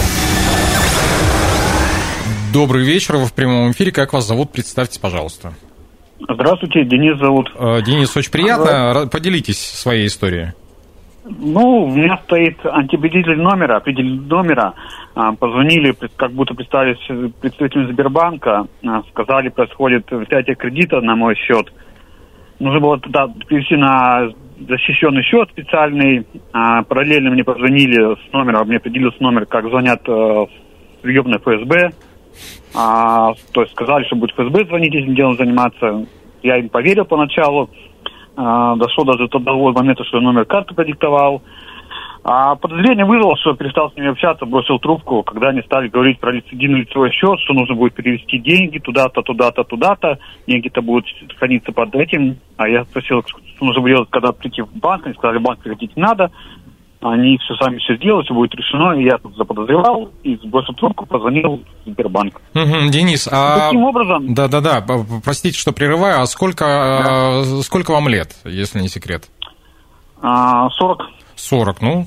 Добрый 2.52 2.84
вечер, 2.84 3.18
вы 3.18 3.26
в 3.26 3.34
прямом 3.34 3.70
эфире. 3.72 3.92
Как 3.92 4.12
вас 4.12 4.28
зовут? 4.28 4.52
Представьтесь, 4.52 4.98
пожалуйста. 4.98 5.54
Здравствуйте, 6.20 6.84
Денис 6.86 7.16
зовут. 7.20 7.52
Э, 7.60 7.84
Денис, 7.84 8.18
очень 8.18 8.32
приятно. 8.32 8.90
Ага. 8.90 9.08
Поделитесь 9.08 9.60
своей 9.60 10.08
историей. 10.08 10.54
Ну, 11.26 11.84
у 11.84 11.92
меня 11.92 12.20
стоит 12.24 12.58
антибедитель 12.66 13.38
номера, 13.38 13.78
определитель 13.78 14.28
номера. 14.28 14.74
А, 15.14 15.34
позвонили, 15.34 15.96
как 16.16 16.32
будто 16.32 16.56
представились 16.56 17.32
представителям 17.40 17.94
Сбербанка, 17.94 18.66
а, 18.84 19.04
сказали, 19.12 19.50
происходит 19.50 20.10
взятие 20.10 20.56
кредита 20.56 21.02
на 21.02 21.16
мой 21.16 21.36
счет. 21.36 21.72
Нужно 22.58 22.80
было 22.80 23.00
тогда 23.00 23.28
перевести 23.48 23.76
на 23.76 24.32
защищенный 24.68 25.24
счет 25.24 25.50
специальный. 25.50 26.26
А, 26.54 26.84
параллельно 26.84 27.32
мне 27.32 27.44
позвонили 27.44 28.16
с 28.16 28.34
номера, 28.34 28.64
мне 28.64 28.78
определился 28.78 29.22
номер, 29.22 29.46
как 29.46 29.68
звонят 29.68 30.02
э, 30.08 30.12
в 30.12 30.50
приемное 31.02 31.40
ФСБ. 31.40 31.92
А, 32.74 33.34
то 33.52 33.62
есть 33.62 33.74
сказали, 33.74 34.06
что 34.06 34.16
будет 34.16 34.32
ФСБ 34.32 34.66
звонить 34.66 34.96
этим 34.96 35.16
делом 35.16 35.36
заниматься. 35.36 36.06
Я 36.44 36.58
им 36.58 36.70
поверил 36.70 37.06
поначалу. 37.06 37.70
А, 38.36 38.76
дошло 38.76 39.04
даже 39.04 39.28
до 39.28 39.40
того 39.40 39.72
момента, 39.72 40.04
что 40.06 40.18
я 40.18 40.24
номер 40.24 40.46
карты 40.46 40.74
продиктовал. 40.74 41.42
А 42.24 42.56
подозрение 42.56 43.06
вызвало, 43.06 43.36
что 43.38 43.56
перестал 43.56 43.92
с 43.92 43.96
ними 43.96 44.12
общаться, 44.12 44.46
бросил 44.46 44.78
трубку, 44.78 45.24
когда 45.24 45.50
они 45.50 45.62
стали 45.64 45.88
говорить 45.88 46.20
про 46.20 46.36
единый 46.36 46.82
лицевой 46.82 47.12
счет, 47.12 47.40
что 47.40 47.54
нужно 47.54 47.76
будет 47.76 47.96
перевести 47.96 48.38
деньги 48.38 48.78
туда-то, 48.78 49.24
туда-то, 49.24 49.64
туда-то, 49.64 50.20
деньги-то 50.46 50.82
будут 50.82 51.06
храниться 51.38 51.72
под 51.72 51.96
этим. 51.96 52.38
А 52.58 52.68
я 52.70 52.84
спросил, 52.86 53.24
что 53.26 53.40
нужно 53.60 53.82
будет 53.82 53.96
делать, 53.96 54.10
когда 54.12 54.32
прийти 54.34 54.62
в 54.62 54.72
банк, 54.76 55.06
они 55.06 55.16
сказали, 55.16 55.40
банк 55.40 55.62
приходить 55.62 55.96
не 55.96 56.04
надо 56.04 56.32
они 57.02 57.38
все 57.40 57.56
сами 57.56 57.80
все 57.80 57.96
сделают, 57.96 58.26
все 58.26 58.34
будет 58.34 58.54
решено, 58.54 58.94
и 58.94 59.04
я 59.04 59.18
тут 59.18 59.36
заподозревал, 59.36 60.12
и 60.24 60.36
сбросил 60.36 60.74
трубку, 60.76 61.06
позвонил 61.06 61.64
в 61.86 61.90
Сбербанк. 61.90 62.40
Угу, 62.54 62.90
Денис, 62.92 63.28
а... 63.32 63.68
Таким 63.68 63.84
образом... 63.84 64.34
Да-да-да, 64.34 64.86
простите, 65.24 65.58
что 65.58 65.72
прерываю, 65.72 66.22
а 66.22 66.26
сколько, 66.28 67.44
да. 67.44 67.62
сколько 67.64 67.92
вам 67.92 68.08
лет, 68.08 68.36
если 68.46 68.80
не 68.80 68.88
секрет? 68.88 69.24
40. 70.22 70.24
А, 70.24 70.70
40, 70.70 71.02
ну, 71.82 72.06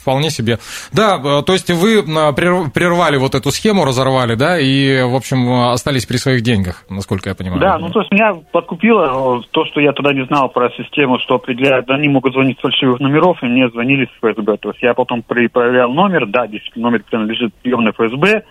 вполне 0.00 0.30
себе. 0.30 0.58
Да, 0.92 1.16
э, 1.16 1.42
то 1.42 1.52
есть 1.52 1.70
вы 1.70 1.98
э, 1.98 2.02
прервали 2.02 3.16
вот 3.16 3.34
эту 3.34 3.50
схему, 3.50 3.84
разорвали, 3.84 4.34
да, 4.34 4.58
и, 4.58 5.02
в 5.02 5.14
общем, 5.14 5.50
остались 5.70 6.06
при 6.06 6.16
своих 6.16 6.42
деньгах, 6.42 6.84
насколько 6.88 7.28
я 7.28 7.34
понимаю. 7.34 7.60
Да, 7.60 7.78
ну, 7.78 7.88
то 7.90 8.00
есть 8.00 8.12
меня 8.12 8.34
подкупило 8.52 9.38
э, 9.38 9.42
то, 9.50 9.64
что 9.66 9.80
я 9.80 9.92
тогда 9.92 10.12
не 10.12 10.24
знал 10.26 10.48
про 10.48 10.70
систему, 10.70 11.18
что 11.20 11.36
определяют, 11.36 11.88
они 11.90 12.08
могут 12.08 12.32
звонить 12.32 12.58
с 12.58 12.62
фальшивых 12.62 13.00
номеров, 13.00 13.42
и 13.42 13.46
мне 13.46 13.68
звонили 13.70 14.06
с 14.06 14.18
ФСБ. 14.18 14.56
То 14.58 14.70
есть 14.70 14.82
я 14.82 14.94
потом 14.94 15.22
проверял 15.22 15.92
номер, 15.92 16.26
да, 16.26 16.46
действительно, 16.46 16.90
номер 16.90 17.04
принадлежит 17.08 17.54
приемной 17.62 17.92
ФСБ, 17.92 18.44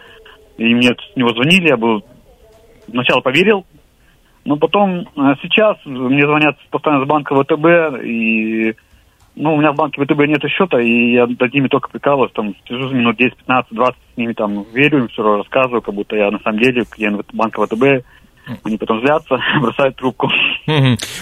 и 0.58 0.76
мне 0.76 0.90
с 0.90 1.16
него 1.16 1.30
звонили, 1.30 1.70
я 1.70 1.78
был 1.78 2.04
сначала 2.90 3.22
поверил, 3.22 3.66
но 4.46 4.58
потом 4.58 5.08
сейчас 5.42 5.78
мне 5.86 6.22
звонят 6.22 6.58
постоянно 6.70 7.06
с 7.06 7.08
банка 7.08 7.36
ВТБ, 7.36 8.04
и 8.04 8.76
ну, 9.36 9.56
у 9.56 9.58
меня 9.58 9.72
в 9.72 9.76
банке 9.76 10.02
ВТБ 10.02 10.20
нет 10.28 10.44
счета, 10.50 10.80
и 10.80 11.14
я 11.14 11.28
над 11.28 11.54
ними 11.54 11.68
только 11.68 11.90
прикалываюсь, 11.90 12.32
там, 12.34 12.56
сижу 12.68 12.88
за 12.88 12.96
минут 12.96 13.18
10, 13.18 13.36
15, 13.38 13.74
20 13.74 13.96
с 13.96 14.18
ними, 14.18 14.34
там, 14.34 14.66
верю 14.74 15.00
им, 15.00 15.08
все 15.08 15.38
рассказываю, 15.38 15.82
как 15.82 15.96
будто 15.96 16.16
я 16.16 16.30
на 16.30 16.40
самом 16.40 16.60
деле 16.60 16.86
клиент 16.86 17.26
банка 17.34 17.66
ВТБ, 17.66 18.06
они 18.64 18.78
потом 18.78 19.00
злятся, 19.02 19.38
бросают 19.62 19.96
трубку. 19.96 20.30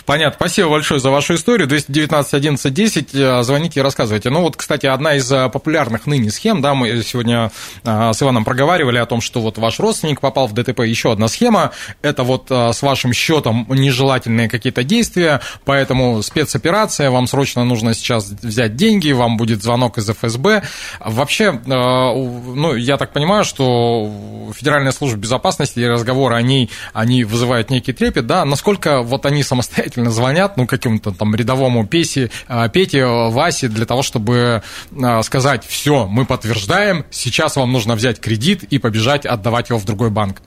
Понятно. 0.06 0.36
Спасибо 0.36 0.70
большое 0.70 1.00
за 1.00 1.10
вашу 1.10 1.36
историю. 1.36 1.68
219 1.68 2.34
11 2.34 2.74
10. 2.74 3.44
Звоните 3.46 3.80
и 3.80 3.84
рассказывайте. 3.84 4.30
Ну 4.30 4.42
вот, 4.42 4.56
кстати, 4.56 4.86
одна 4.86 5.16
из 5.16 5.32
э, 5.32 5.50
популярных 5.50 6.08
ныне 6.08 6.32
схем, 6.32 6.62
да, 6.62 6.74
мы 6.74 7.02
сегодня 7.04 7.52
э, 7.84 8.14
с 8.14 8.22
Иваном 8.22 8.44
проговаривали 8.44 8.98
о 8.98 9.06
том, 9.06 9.22
что 9.22 9.40
вот 9.42 9.58
ваш 9.58 9.80
родственник 9.80 10.22
попал 10.22 10.48
в 10.48 10.54
ДТП. 10.54 10.82
Еще 10.82 11.12
одна 11.12 11.28
схема. 11.28 11.72
Это 12.02 12.24
вот 12.24 12.48
э, 12.50 12.74
с 12.74 12.82
вашим 12.82 13.14
счетом 13.14 13.66
нежелательные 13.70 14.50
какие-то 14.50 14.84
действия, 14.84 15.42
поэтому 15.66 16.22
спецоперация, 16.22 17.12
вам 17.12 17.28
срочно 17.28 17.64
нужно 17.64 17.94
сейчас 17.94 18.30
взять 18.30 18.76
деньги, 18.76 19.12
вам 19.12 19.38
будет 19.38 19.62
звонок 19.62 19.98
из 19.98 20.10
ФСБ. 20.10 20.64
Вообще, 21.00 21.52
ну, 21.66 22.76
я 22.76 22.98
так 22.98 23.14
понимаю, 23.14 23.44
что 23.44 24.10
Федеральная 24.56 24.92
служба 24.92 25.20
безопасности 25.20 25.80
и 25.80 25.86
разговоры 25.86 26.36
о 26.36 26.42
ней, 26.42 26.70
они 26.94 27.11
вызывают 27.24 27.70
некий 27.70 27.94
трепет, 27.94 28.26
да, 28.28 28.46
насколько 28.46 29.02
вот 29.02 29.26
они 29.26 29.44
самостоятельно 29.44 30.12
звонят, 30.12 30.58
ну, 30.58 30.68
какому-то 30.68 31.12
там 31.12 31.36
рядовому 31.36 31.86
Песе, 31.86 32.32
а, 32.48 32.70
Пете, 32.70 33.06
Васе, 33.06 33.68
для 33.68 33.86
того, 33.86 34.04
чтобы 34.04 34.64
а, 35.02 35.22
сказать, 35.24 35.66
все, 35.66 36.08
мы 36.08 36.26
подтверждаем, 36.26 37.06
сейчас 37.12 37.56
вам 37.56 37.72
нужно 37.72 37.96
взять 37.96 38.20
кредит 38.20 38.64
и 38.64 38.80
побежать 38.80 39.26
отдавать 39.26 39.70
его 39.70 39.80
в 39.80 39.86
другой 39.86 40.10
банк. 40.10 40.42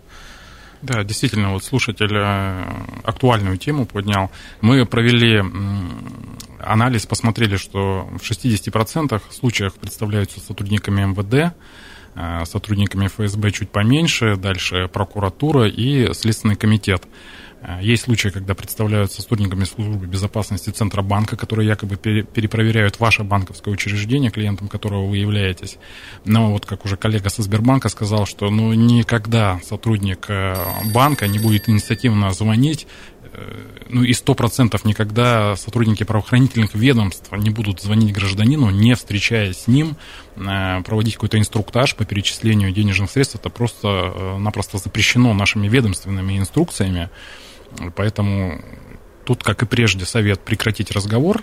Да, 0.82 1.02
действительно, 1.02 1.52
вот 1.52 1.64
слушатель 1.64 2.14
э, 2.14 2.64
актуальную 3.04 3.56
тему 3.56 3.86
поднял. 3.86 4.30
Мы 4.60 4.84
провели 4.84 5.42
анализ, 6.60 7.06
посмотрели, 7.06 7.56
что 7.56 8.06
в 8.18 8.30
60% 8.30 9.22
случаях 9.32 9.74
представляются 9.74 10.40
сотрудниками 10.40 11.02
МВД, 11.06 11.54
сотрудниками 12.44 13.08
ФСБ 13.08 13.50
чуть 13.50 13.70
поменьше, 13.70 14.36
дальше 14.36 14.88
прокуратура 14.92 15.68
и 15.68 16.12
Следственный 16.14 16.56
комитет. 16.56 17.02
Э, 17.64 17.78
есть 17.80 18.04
случаи, 18.04 18.28
когда 18.28 18.54
представляются 18.54 19.22
сотрудниками 19.22 19.64
службы 19.64 20.06
безопасности 20.06 20.70
Центробанка, 20.70 21.36
которые 21.36 21.68
якобы 21.68 21.96
перепроверяют 21.96 23.00
ваше 23.00 23.24
банковское 23.24 23.72
учреждение, 23.72 24.30
клиентом 24.30 24.68
которого 24.68 25.06
вы 25.06 25.18
являетесь. 25.18 25.78
Но 26.24 26.52
вот 26.52 26.66
как 26.66 26.84
уже 26.84 26.96
коллега 26.96 27.30
со 27.30 27.42
Сбербанка 27.42 27.88
сказал, 27.88 28.26
что 28.26 28.50
ну, 28.50 28.72
никогда 28.74 29.60
сотрудник 29.64 30.26
э, 30.28 30.54
банка 30.92 31.26
не 31.26 31.38
будет 31.38 31.68
инициативно 31.68 32.30
звонить 32.32 32.86
э, 32.86 33.13
ну 33.88 34.02
и 34.02 34.12
сто 34.12 34.34
процентов 34.34 34.84
никогда 34.84 35.56
сотрудники 35.56 36.04
правоохранительных 36.04 36.74
ведомств 36.74 37.30
не 37.32 37.50
будут 37.50 37.80
звонить 37.80 38.12
гражданину, 38.12 38.70
не 38.70 38.94
встречаясь 38.94 39.58
с 39.58 39.66
ним, 39.66 39.96
проводить 40.34 41.14
какой-то 41.14 41.38
инструктаж 41.38 41.94
по 41.94 42.04
перечислению 42.04 42.72
денежных 42.72 43.10
средств. 43.10 43.36
Это 43.36 43.50
просто-напросто 43.50 44.78
запрещено 44.78 45.34
нашими 45.34 45.68
ведомственными 45.68 46.38
инструкциями. 46.38 47.10
Поэтому 47.96 48.60
тут, 49.24 49.42
как 49.42 49.62
и 49.62 49.66
прежде, 49.66 50.04
совет 50.04 50.40
прекратить 50.40 50.90
разговор, 50.90 51.42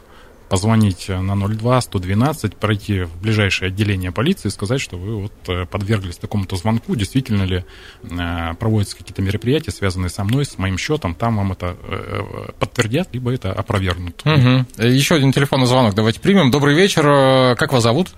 позвонить 0.52 1.08
на 1.08 1.32
02-112, 1.32 2.58
пройти 2.60 3.04
в 3.04 3.22
ближайшее 3.22 3.68
отделение 3.68 4.12
полиции 4.12 4.50
и 4.50 4.52
сказать, 4.52 4.82
что 4.82 4.98
вы 4.98 5.22
вот 5.22 5.32
э, 5.48 5.66
подверглись 5.66 6.18
такому-то 6.18 6.58
звонку, 6.58 6.94
действительно 6.98 7.44
ли 7.44 7.64
э, 8.04 8.54
проводятся 8.60 8.98
какие-то 8.98 9.22
мероприятия, 9.22 9.72
связанные 9.72 10.10
со 10.10 10.26
мной, 10.26 10.44
с 10.44 10.58
моим 10.58 10.78
счетом, 10.78 11.16
там 11.16 11.38
вам 11.38 11.54
это 11.54 11.78
э, 11.82 12.52
подтвердят, 12.60 13.08
либо 13.14 13.32
это 13.32 13.54
опровергнут. 13.54 14.22
Угу. 14.26 14.84
Еще 14.86 15.16
один 15.16 15.32
телефонный 15.32 15.68
звонок 15.68 15.96
давайте 15.96 16.20
примем. 16.20 16.52
Добрый 16.52 16.76
вечер, 16.76 17.56
как 17.56 17.72
вас 17.72 17.84
зовут? 17.84 18.10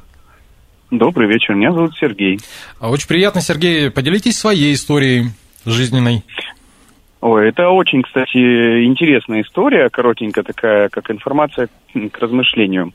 Добрый 0.90 1.28
вечер, 1.28 1.54
меня 1.54 1.72
зовут 1.72 1.94
Сергей. 2.00 2.40
Очень 2.80 3.08
приятно, 3.10 3.42
Сергей. 3.42 3.92
Поделитесь 3.92 4.40
своей 4.40 4.74
историей 4.74 5.30
жизненной. 5.66 6.24
Ой, 7.26 7.48
это 7.48 7.70
очень, 7.70 8.02
кстати, 8.02 8.84
интересная 8.84 9.44
история, 9.44 9.90
коротенькая 9.90 10.44
такая, 10.44 10.90
как 10.90 11.10
информация 11.10 11.70
к 12.12 12.18
размышлению. 12.20 12.92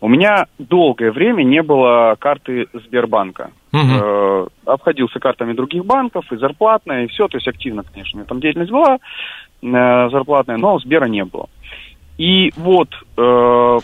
У 0.00 0.08
меня 0.08 0.46
долгое 0.58 1.12
время 1.12 1.42
не 1.42 1.62
было 1.62 2.16
карты 2.18 2.68
Сбербанка. 2.72 3.50
Угу. 3.74 4.48
Обходился 4.64 5.20
картами 5.20 5.52
других 5.52 5.84
банков, 5.84 6.24
и 6.32 6.36
зарплатная, 6.36 7.04
и 7.04 7.08
все, 7.08 7.28
то 7.28 7.36
есть 7.36 7.48
активно, 7.48 7.82
конечно, 7.82 8.16
у 8.16 8.18
меня 8.20 8.26
там 8.26 8.40
деятельность 8.40 8.72
была 8.72 8.96
э, 8.96 10.08
зарплатная, 10.10 10.56
но 10.56 10.78
Сбера 10.78 11.04
не 11.04 11.26
было. 11.26 11.50
И 12.16 12.52
вот 12.56 12.88
э, 13.18 13.78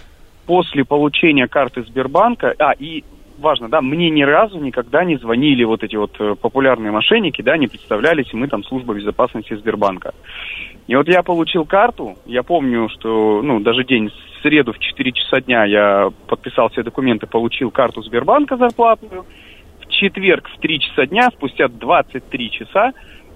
после 0.47 0.87
получения 0.87 1.49
карты 1.49 1.83
Сбербанка, 1.83 2.55
а, 2.59 2.73
и 2.73 3.05
важно, 3.43 3.69
да, 3.69 3.83
мне 3.83 4.09
ни 4.09 4.23
разу 4.23 4.59
никогда 4.59 5.05
не 5.05 5.17
звонили 5.17 5.65
вот 5.65 5.83
эти 5.85 5.97
вот 5.97 6.13
э, 6.19 6.35
популярные 6.41 6.91
мошенники, 6.91 7.43
да, 7.43 7.59
не 7.59 7.67
представлялись, 7.67 8.33
мы 8.33 8.49
там 8.49 8.65
служба 8.65 8.95
безопасности 8.95 9.55
Сбербанка. 9.55 10.15
И 10.87 10.97
вот 10.97 11.09
я 11.09 11.23
получил 11.23 11.67
карту, 11.67 12.17
я 12.25 12.43
помню, 12.43 12.89
что, 12.89 13.43
ну, 13.43 13.61
даже 13.61 13.85
день, 13.85 14.09
в 14.09 14.43
среду 14.43 14.73
в 14.73 14.79
4 14.79 15.13
часа 15.13 15.41
дня 15.41 15.65
я 15.65 16.09
подписал 16.27 16.71
все 16.71 16.83
документы, 16.83 17.27
получил 17.27 17.71
карту 17.71 18.03
Сбербанка 18.03 18.57
зарплатную. 18.57 19.25
В 19.81 19.89
четверг 19.89 20.49
в 20.49 20.59
3 20.61 20.81
часа 20.81 21.07
дня, 21.07 21.29
спустя 21.33 21.69
23 21.69 22.51
часа, 22.51 22.93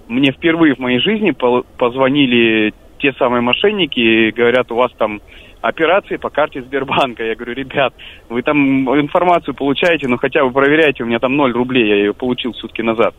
мне 0.07 0.31
впервые 0.31 0.75
в 0.75 0.79
моей 0.79 0.99
жизни 0.99 1.31
позвонили 1.77 2.73
те 2.99 3.13
самые 3.13 3.41
мошенники 3.41 4.31
говорят, 4.31 4.71
у 4.71 4.75
вас 4.75 4.91
там 4.97 5.21
операции 5.67 6.15
по 6.15 6.29
карте 6.29 6.61
Сбербанка. 6.61 7.23
Я 7.23 7.35
говорю, 7.35 7.53
ребят, 7.53 7.93
вы 8.29 8.41
там 8.41 8.89
информацию 8.99 9.53
получаете, 9.53 10.07
но 10.07 10.17
хотя 10.17 10.43
бы 10.45 10.51
проверяйте, 10.51 11.03
у 11.03 11.07
меня 11.07 11.19
там 11.19 11.35
0 11.35 11.51
рублей, 11.51 11.87
я 11.87 11.95
ее 11.95 12.13
получил 12.13 12.53
сутки 12.53 12.81
назад. 12.81 13.13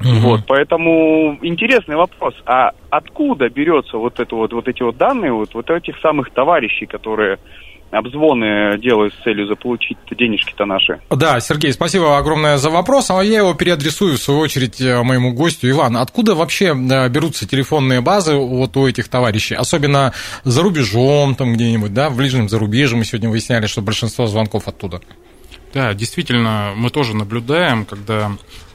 Угу. 0.00 0.18
Вот, 0.20 0.40
поэтому 0.46 1.38
интересный 1.42 1.96
вопрос, 1.96 2.34
а 2.46 2.72
откуда 2.90 3.48
берется 3.48 3.96
вот 3.96 4.20
это 4.20 4.36
вот, 4.36 4.52
вот 4.52 4.68
эти 4.68 4.82
вот 4.82 4.96
данные 4.96 5.32
вот, 5.32 5.54
вот 5.54 5.70
этих 5.70 5.98
самых 6.00 6.30
товарищей, 6.30 6.86
которые 6.86 7.38
обзвоны 7.90 8.78
делаю 8.78 9.10
с 9.10 9.22
целью 9.22 9.46
заполучить 9.46 9.98
денежки-то 10.10 10.64
наши. 10.64 11.00
Да, 11.10 11.40
Сергей, 11.40 11.72
спасибо 11.72 12.18
огромное 12.18 12.56
за 12.56 12.70
вопрос, 12.70 13.10
а 13.10 13.22
я 13.22 13.38
его 13.38 13.54
переадресую 13.54 14.16
в 14.16 14.20
свою 14.20 14.40
очередь 14.40 14.80
э, 14.80 15.02
моему 15.02 15.32
гостю. 15.32 15.70
Иван, 15.70 15.96
откуда 15.96 16.34
вообще 16.34 16.66
э, 16.66 17.08
берутся 17.08 17.48
телефонные 17.48 18.00
базы 18.00 18.36
вот 18.36 18.76
у 18.76 18.86
этих 18.86 19.08
товарищей, 19.08 19.54
особенно 19.54 20.12
за 20.44 20.62
рубежом 20.62 21.34
там 21.34 21.54
где-нибудь, 21.54 21.94
да, 21.94 22.10
в 22.10 22.16
ближнем 22.16 22.48
зарубежье 22.48 22.96
мы 22.96 23.04
сегодня 23.04 23.28
выясняли, 23.28 23.66
что 23.66 23.82
большинство 23.82 24.26
звонков 24.26 24.68
оттуда. 24.68 25.00
Да, 25.74 25.92
действительно, 25.92 26.72
мы 26.74 26.88
тоже 26.88 27.14
наблюдаем, 27.14 27.84
когда 27.84 28.32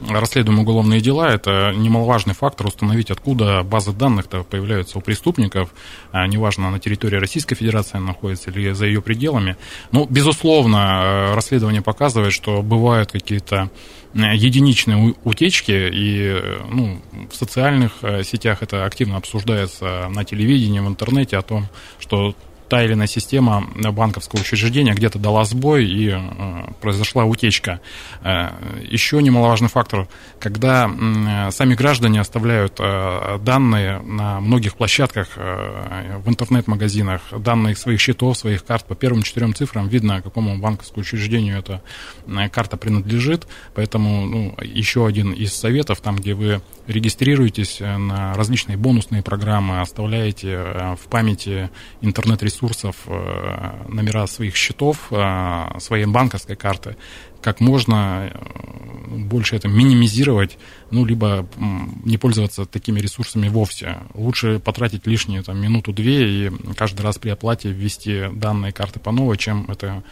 расследуем 0.07 0.59
уголовные 0.59 1.01
дела, 1.01 1.29
это 1.29 1.73
немаловажный 1.75 2.35
фактор 2.35 2.67
установить, 2.67 3.09
откуда 3.09 3.63
базы 3.63 3.93
данных-то 3.93 4.43
появляются 4.43 4.99
у 4.99 5.01
преступников, 5.01 5.73
а 6.11 6.27
неважно, 6.27 6.69
на 6.69 6.79
территории 6.79 7.17
Российской 7.17 7.55
Федерации 7.55 7.97
находится 7.97 8.51
или 8.51 8.73
за 8.73 8.85
ее 8.85 9.01
пределами. 9.01 9.57
Ну, 9.91 10.05
безусловно, 10.07 10.75
э, 10.77 11.35
расследование 11.35 11.81
показывает, 11.81 12.33
что 12.33 12.61
бывают 12.61 13.11
какие-то 13.11 13.71
э, 14.13 14.35
единичные 14.35 15.15
утечки, 15.23 15.71
и 15.71 16.41
ну, 16.69 17.01
в 17.31 17.35
социальных 17.35 17.93
э, 18.03 18.23
сетях 18.23 18.61
это 18.61 18.85
активно 18.85 19.17
обсуждается 19.17 20.09
на 20.09 20.23
телевидении, 20.25 20.79
в 20.79 20.87
интернете 20.87 21.37
о 21.37 21.41
том, 21.41 21.67
что 21.99 22.35
та 22.69 22.83
или 22.83 22.93
иная 22.93 23.07
система 23.07 23.67
банковского 23.75 24.39
учреждения 24.39 24.93
где-то 24.93 25.19
дала 25.19 25.45
сбой 25.45 25.85
и 25.85 26.09
э, 26.09 26.19
произошла 26.81 27.25
утечка. 27.25 27.81
Э, 28.21 28.49
еще 28.89 29.21
немаловажный 29.21 29.69
фактор, 29.69 30.07
когда 30.39 30.89
э, 30.89 31.51
сами 31.51 31.75
граждане 31.75 32.21
оставляют 32.21 32.79
э, 32.79 33.39
данные 33.41 33.99
на 33.99 34.39
многих 34.39 34.75
площадках 34.75 35.29
э, 35.35 36.17
в 36.23 36.29
интернет-магазинах, 36.29 37.21
данные 37.37 37.75
своих 37.75 37.99
счетов, 37.99 38.37
своих 38.37 38.65
карт 38.65 38.85
по 38.85 38.95
первым 38.95 39.23
четырем 39.23 39.53
цифрам, 39.53 39.87
видно, 39.87 40.21
какому 40.21 40.57
банковскому 40.57 41.01
учреждению 41.01 41.59
эта 41.59 41.81
э, 42.27 42.49
карта 42.49 42.77
принадлежит, 42.77 43.47
поэтому 43.75 44.25
ну, 44.25 44.55
еще 44.61 45.05
один 45.05 45.33
из 45.33 45.53
советов, 45.53 46.01
там, 46.01 46.15
где 46.15 46.33
вы 46.33 46.61
регистрируетесь 46.87 47.79
на 47.79 48.33
различные 48.33 48.77
бонусные 48.77 49.23
программы, 49.23 49.79
оставляете 49.79 50.95
в 51.01 51.07
памяти 51.09 51.69
интернет-ресурсы, 52.01 52.52
ресурсов 52.53 52.95
э, 53.07 53.85
номера 53.87 54.27
своих 54.27 54.55
счетов, 54.55 55.07
э, 55.11 55.79
своей 55.79 56.05
банковской 56.05 56.55
карты, 56.55 56.95
как 57.41 57.59
можно 57.59 58.31
э, 58.31 59.15
больше 59.17 59.55
это 59.55 59.67
минимизировать, 59.67 60.57
ну, 60.91 61.05
либо 61.05 61.47
не 62.05 62.17
пользоваться 62.17 62.65
такими 62.65 62.99
ресурсами 62.99 63.49
вовсе. 63.49 63.97
Лучше 64.13 64.59
потратить 64.59 65.07
лишние 65.07 65.41
там, 65.41 65.61
минуту-две 65.61 66.47
и 66.47 66.51
каждый 66.75 67.01
раз 67.01 67.17
при 67.17 67.29
оплате 67.29 67.71
ввести 67.71 68.29
данные 68.33 68.71
карты 68.71 68.99
по 68.99 69.11
новой, 69.11 69.37
чем 69.37 69.65
это 69.69 70.03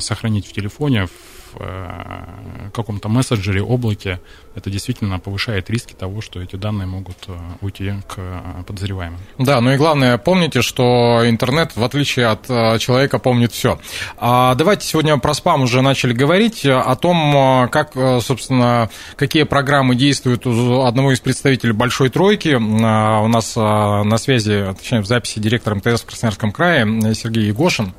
сохранить 0.00 0.46
в 0.46 0.52
телефоне, 0.52 1.08
в 1.54 2.70
каком-то 2.72 3.08
мессенджере, 3.08 3.62
облаке, 3.62 4.20
это 4.54 4.70
действительно 4.70 5.18
повышает 5.18 5.70
риски 5.70 5.92
того, 5.92 6.20
что 6.20 6.40
эти 6.40 6.56
данные 6.56 6.86
могут 6.86 7.16
уйти 7.60 7.94
к 8.08 8.64
подозреваемым. 8.66 9.20
Да, 9.38 9.60
ну 9.60 9.72
и 9.72 9.76
главное, 9.76 10.18
помните, 10.18 10.62
что 10.62 11.22
интернет, 11.24 11.76
в 11.76 11.84
отличие 11.84 12.26
от 12.26 12.46
человека, 12.80 13.18
помнит 13.18 13.52
все. 13.52 13.78
А 14.18 14.54
давайте 14.54 14.86
сегодня 14.86 15.16
про 15.18 15.34
спам 15.34 15.62
уже 15.62 15.82
начали 15.82 16.12
говорить, 16.12 16.64
о 16.66 16.94
том, 16.96 17.68
как, 17.70 17.92
собственно, 18.20 18.90
какие 19.16 19.44
программы 19.44 19.94
действуют 19.94 20.46
у 20.46 20.82
одного 20.82 21.12
из 21.12 21.20
представителей 21.20 21.72
большой 21.72 22.10
тройки. 22.10 22.54
У 22.54 23.28
нас 23.28 23.56
на 23.56 24.18
связи, 24.18 24.74
точнее, 24.76 25.00
в 25.00 25.06
записи 25.06 25.38
директор 25.38 25.74
МТС 25.74 26.02
в 26.02 26.06
Красноярском 26.06 26.52
крае 26.52 27.14
Сергей 27.14 27.46
Егошин. 27.48 27.92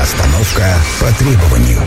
Остановка 0.00 0.78
по 0.98 1.18
требованию. 1.18 1.78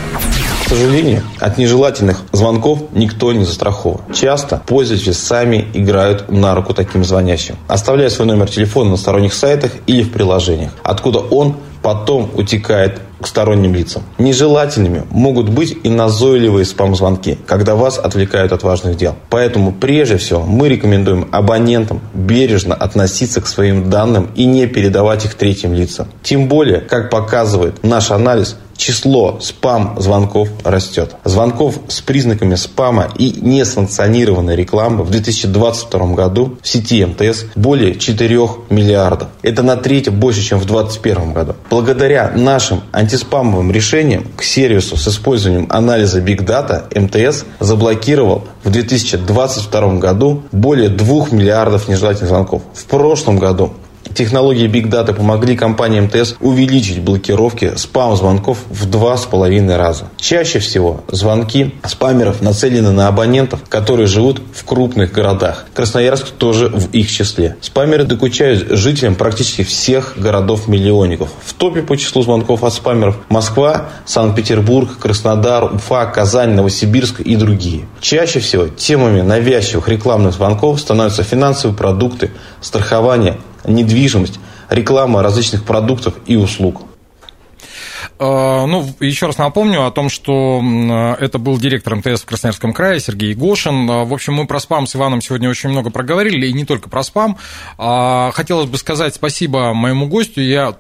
К 0.66 0.70
сожалению, 0.70 1.24
от 1.40 1.58
нежелательных 1.58 2.22
звонков 2.32 2.80
никто 2.94 3.34
не 3.34 3.44
застрахован. 3.44 4.02
Часто 4.14 4.62
пользователи 4.68 5.14
сами 5.14 5.66
играют 5.74 6.30
на 6.30 6.54
руку 6.54 6.76
таким 6.76 7.04
звонящим, 7.04 7.56
оставляя 7.68 8.10
свой 8.10 8.28
номер 8.28 8.52
телефона 8.52 8.92
на 8.92 8.98
сторонних 8.98 9.34
сайтах 9.34 9.72
или 9.88 10.04
в 10.04 10.12
приложениях, 10.12 10.74
откуда 10.84 11.20
он 11.20 11.56
потом 11.82 12.30
утекает 12.36 13.02
к 13.24 13.28
сторонним 13.28 13.74
лицам. 13.74 14.04
Нежелательными 14.18 15.04
могут 15.10 15.50
быть 15.50 15.76
и 15.84 15.90
назойливые 15.90 16.66
спам-звонки, 16.66 17.38
когда 17.48 17.76
вас 17.76 17.98
отвлекают 17.98 18.52
от 18.52 18.64
важных 18.64 18.98
дел. 18.98 19.16
Поэтому 19.30 19.72
прежде 19.72 20.18
всего 20.18 20.42
мы 20.42 20.70
рекомендуем 20.70 21.28
абонентам 21.32 22.02
бережно 22.14 22.76
относиться 22.76 23.42
к 23.42 23.48
своим 23.48 23.90
данным 23.90 24.30
и 24.36 24.46
не 24.46 24.68
передавать 24.68 25.26
их 25.26 25.36
третьим 25.36 25.74
лицам. 25.74 26.08
Тем 26.22 26.48
более, 26.48 26.80
как 26.80 27.10
показывает 27.10 27.84
наш 27.84 28.12
анализ, 28.12 28.58
число 28.84 29.40
спам-звонков 29.40 30.50
растет. 30.66 31.16
Звонков 31.24 31.80
с 31.88 32.02
признаками 32.02 32.56
спама 32.56 33.08
и 33.18 33.32
несанкционированной 33.32 34.58
рекламы 34.58 35.04
в 35.06 35.10
2022 35.10 36.08
году 36.14 36.58
в 36.62 36.68
сети 36.68 37.06
МТС 37.06 37.46
более 37.56 37.96
4 37.96 38.40
миллиардов. 38.70 39.30
Это 39.42 39.64
на 39.64 39.78
треть 39.78 40.10
больше, 40.10 40.42
чем 40.42 40.60
в 40.60 40.66
2021 40.66 41.34
году. 41.34 41.56
Благодаря 41.70 42.34
нашим 42.36 42.82
антиспамовым 42.92 43.72
решениям 43.72 44.26
к 44.36 44.44
сервису 44.44 44.98
с 44.98 45.08
использованием 45.08 45.68
анализа 45.70 46.20
Big 46.20 46.46
Data 46.46 46.84
МТС 46.94 47.46
заблокировал 47.62 48.44
в 48.66 48.70
2022 48.70 49.96
году 49.96 50.44
более 50.52 50.90
2 50.90 51.28
миллиардов 51.32 51.88
нежелательных 51.88 52.28
звонков. 52.28 52.64
В 52.74 52.84
прошлом 52.86 53.40
году 53.40 53.74
Технологии 54.14 54.68
Big 54.68 54.90
Data 54.90 55.14
помогли 55.14 55.56
компании 55.56 56.00
МТС 56.02 56.36
увеличить 56.40 57.02
блокировки 57.02 57.74
спам-звонков 57.76 58.60
в 58.70 58.86
два 58.86 59.18
с 59.18 59.26
половиной 59.26 59.78
раза. 59.78 60.06
Чаще 60.18 60.60
всего 60.60 61.04
звонки 61.08 61.74
спамеров 61.86 62.42
нацелены 62.42 62.92
на 62.92 63.08
абонентов, 63.08 63.62
которые 63.70 64.08
живут 64.08 64.42
в 64.54 64.64
крупных 64.66 65.12
городах. 65.12 65.66
Красноярск 65.74 66.28
тоже 66.30 66.68
в 66.68 66.92
их 66.92 67.10
числе. 67.10 67.58
Спамеры 67.62 68.04
докучают 68.04 68.70
жителям 68.70 69.16
практически 69.16 69.64
всех 69.64 70.14
городов-миллионников. 70.18 71.30
В 71.44 71.54
топе 71.54 71.82
по 71.82 71.98
числу 71.98 72.22
звонков 72.22 72.64
от 72.64 72.74
спамеров 72.74 73.18
Москва, 73.30 73.90
Санкт-Петербург, 74.06 74.98
Краснодар, 75.00 75.74
Уфа, 75.74 76.06
Казань, 76.06 76.52
Новосибирск 76.52 77.22
и 77.22 77.36
другие. 77.36 77.86
Чаще 78.00 78.40
всего 78.40 78.68
темами 78.68 79.22
навязчивых 79.22 79.88
рекламных 79.88 80.34
звонков 80.34 80.80
становятся 80.80 81.24
финансовые 81.24 81.76
продукты, 81.76 82.32
страхование, 82.62 83.38
недвижимость, 83.66 84.40
реклама 84.70 85.22
различных 85.22 85.64
продуктов 85.64 86.16
и 86.26 86.36
услуг. 86.36 86.82
А, 88.20 88.66
ну, 88.66 88.88
еще 89.00 89.26
раз 89.28 89.38
напомню 89.38 89.86
о 89.86 89.92
том, 89.92 90.10
что 90.10 90.62
это 91.20 91.40
был 91.40 91.58
директор 91.58 91.96
МТС 91.96 92.22
в 92.22 92.26
Красноярском 92.26 92.74
крае 92.74 93.00
Сергей 93.00 93.34
Гошин. 93.34 93.90
А, 93.90 94.04
в 94.06 94.14
общем, 94.14 94.34
мы 94.34 94.48
про 94.48 94.60
спам 94.60 94.88
с 94.88 94.96
Иваном 94.96 95.22
сегодня 95.22 95.50
очень 95.50 95.70
много 95.70 95.90
проговорили, 95.90 96.48
и 96.48 96.54
не 96.54 96.66
только 96.66 96.90
про 96.90 97.04
спам. 97.04 97.38
А, 97.78 98.32
хотелось 98.32 98.70
бы 98.70 98.78
сказать 98.78 99.16
спасибо 99.16 99.74
моему 99.74 100.08
гостю. 100.08 100.42
Я 100.42 100.76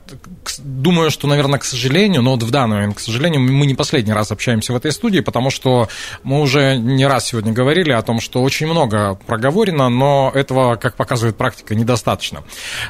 думаю, 0.59 1.11
что, 1.11 1.27
наверное, 1.27 1.59
к 1.59 1.63
сожалению, 1.63 2.21
но 2.21 2.31
вот 2.31 2.43
в 2.43 2.51
данный 2.51 2.75
момент, 2.75 2.97
к 2.97 2.99
сожалению, 2.99 3.41
мы 3.41 3.65
не 3.65 3.73
последний 3.73 4.13
раз 4.13 4.31
общаемся 4.31 4.73
в 4.73 4.75
этой 4.75 4.91
студии, 4.91 5.19
потому 5.21 5.49
что 5.49 5.89
мы 6.23 6.41
уже 6.41 6.77
не 6.77 7.05
раз 7.05 7.27
сегодня 7.27 7.51
говорили 7.51 7.91
о 7.91 8.01
том, 8.01 8.19
что 8.19 8.41
очень 8.43 8.67
много 8.67 9.15
проговорено, 9.25 9.89
но 9.89 10.31
этого, 10.33 10.75
как 10.75 10.95
показывает 10.95 11.37
практика, 11.37 11.75
недостаточно. 11.75 12.43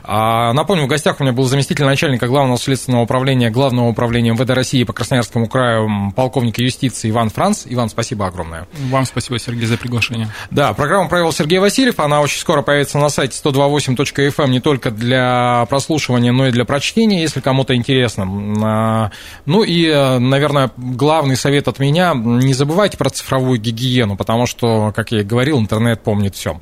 Напомню, 0.04 0.86
в 0.86 0.88
гостях 0.88 1.20
у 1.20 1.24
меня 1.24 1.34
был 1.34 1.46
заместитель 1.46 1.86
начальника 1.86 2.28
Главного 2.28 2.58
следственного 2.58 3.04
управления 3.04 3.50
Главного 3.50 3.88
управления 3.88 4.33
МВД 4.34 4.50
России 4.52 4.84
по 4.84 4.94
Красноярскому 4.94 5.48
краю 5.48 6.12
полковника 6.16 6.62
юстиции 6.62 7.10
Иван 7.10 7.30
Франц. 7.30 7.64
Иван, 7.66 7.90
спасибо 7.90 8.28
огромное. 8.28 8.68
Вам 8.90 9.06
спасибо, 9.06 9.40
Сергей, 9.40 9.66
за 9.66 9.78
приглашение. 9.78 10.28
Да, 10.52 10.74
программу 10.74 11.10
провел 11.10 11.32
Сергей 11.32 11.60
Васильев. 11.60 12.00
Она 12.00 12.22
очень 12.22 12.40
скоро 12.40 12.62
появится 12.62 12.98
на 12.98 13.10
сайте 13.10 13.40
128.fm 13.44 14.50
не 14.50 14.60
только 14.60 14.92
для 14.92 15.66
прослушивания, 15.70 16.32
но 16.32 16.48
и 16.48 16.52
для 16.52 16.66
прочтения, 16.66 17.22
если 17.22 17.40
кому-то 17.40 17.76
интересно. 17.76 18.28
А, 18.64 19.12
ну 19.46 19.64
и, 19.64 19.88
наверное, 20.20 20.72
главный 20.78 21.36
совет 21.36 21.68
от 21.68 21.80
меня– 21.80 22.14
не 22.44 22.54
забывайте 22.54 22.98
про 22.98 23.10
цифровую 23.10 23.60
гигиену, 23.60 24.16
потому 24.16 24.46
что, 24.46 24.92
как 24.96 25.12
я 25.12 25.22
и 25.22 25.24
говорил, 25.24 25.60
интернет 25.60 26.02
помнит 26.04 26.36
все. 26.36 26.60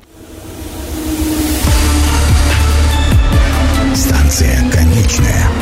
Станция 3.94 4.70
конечная. 4.70 5.61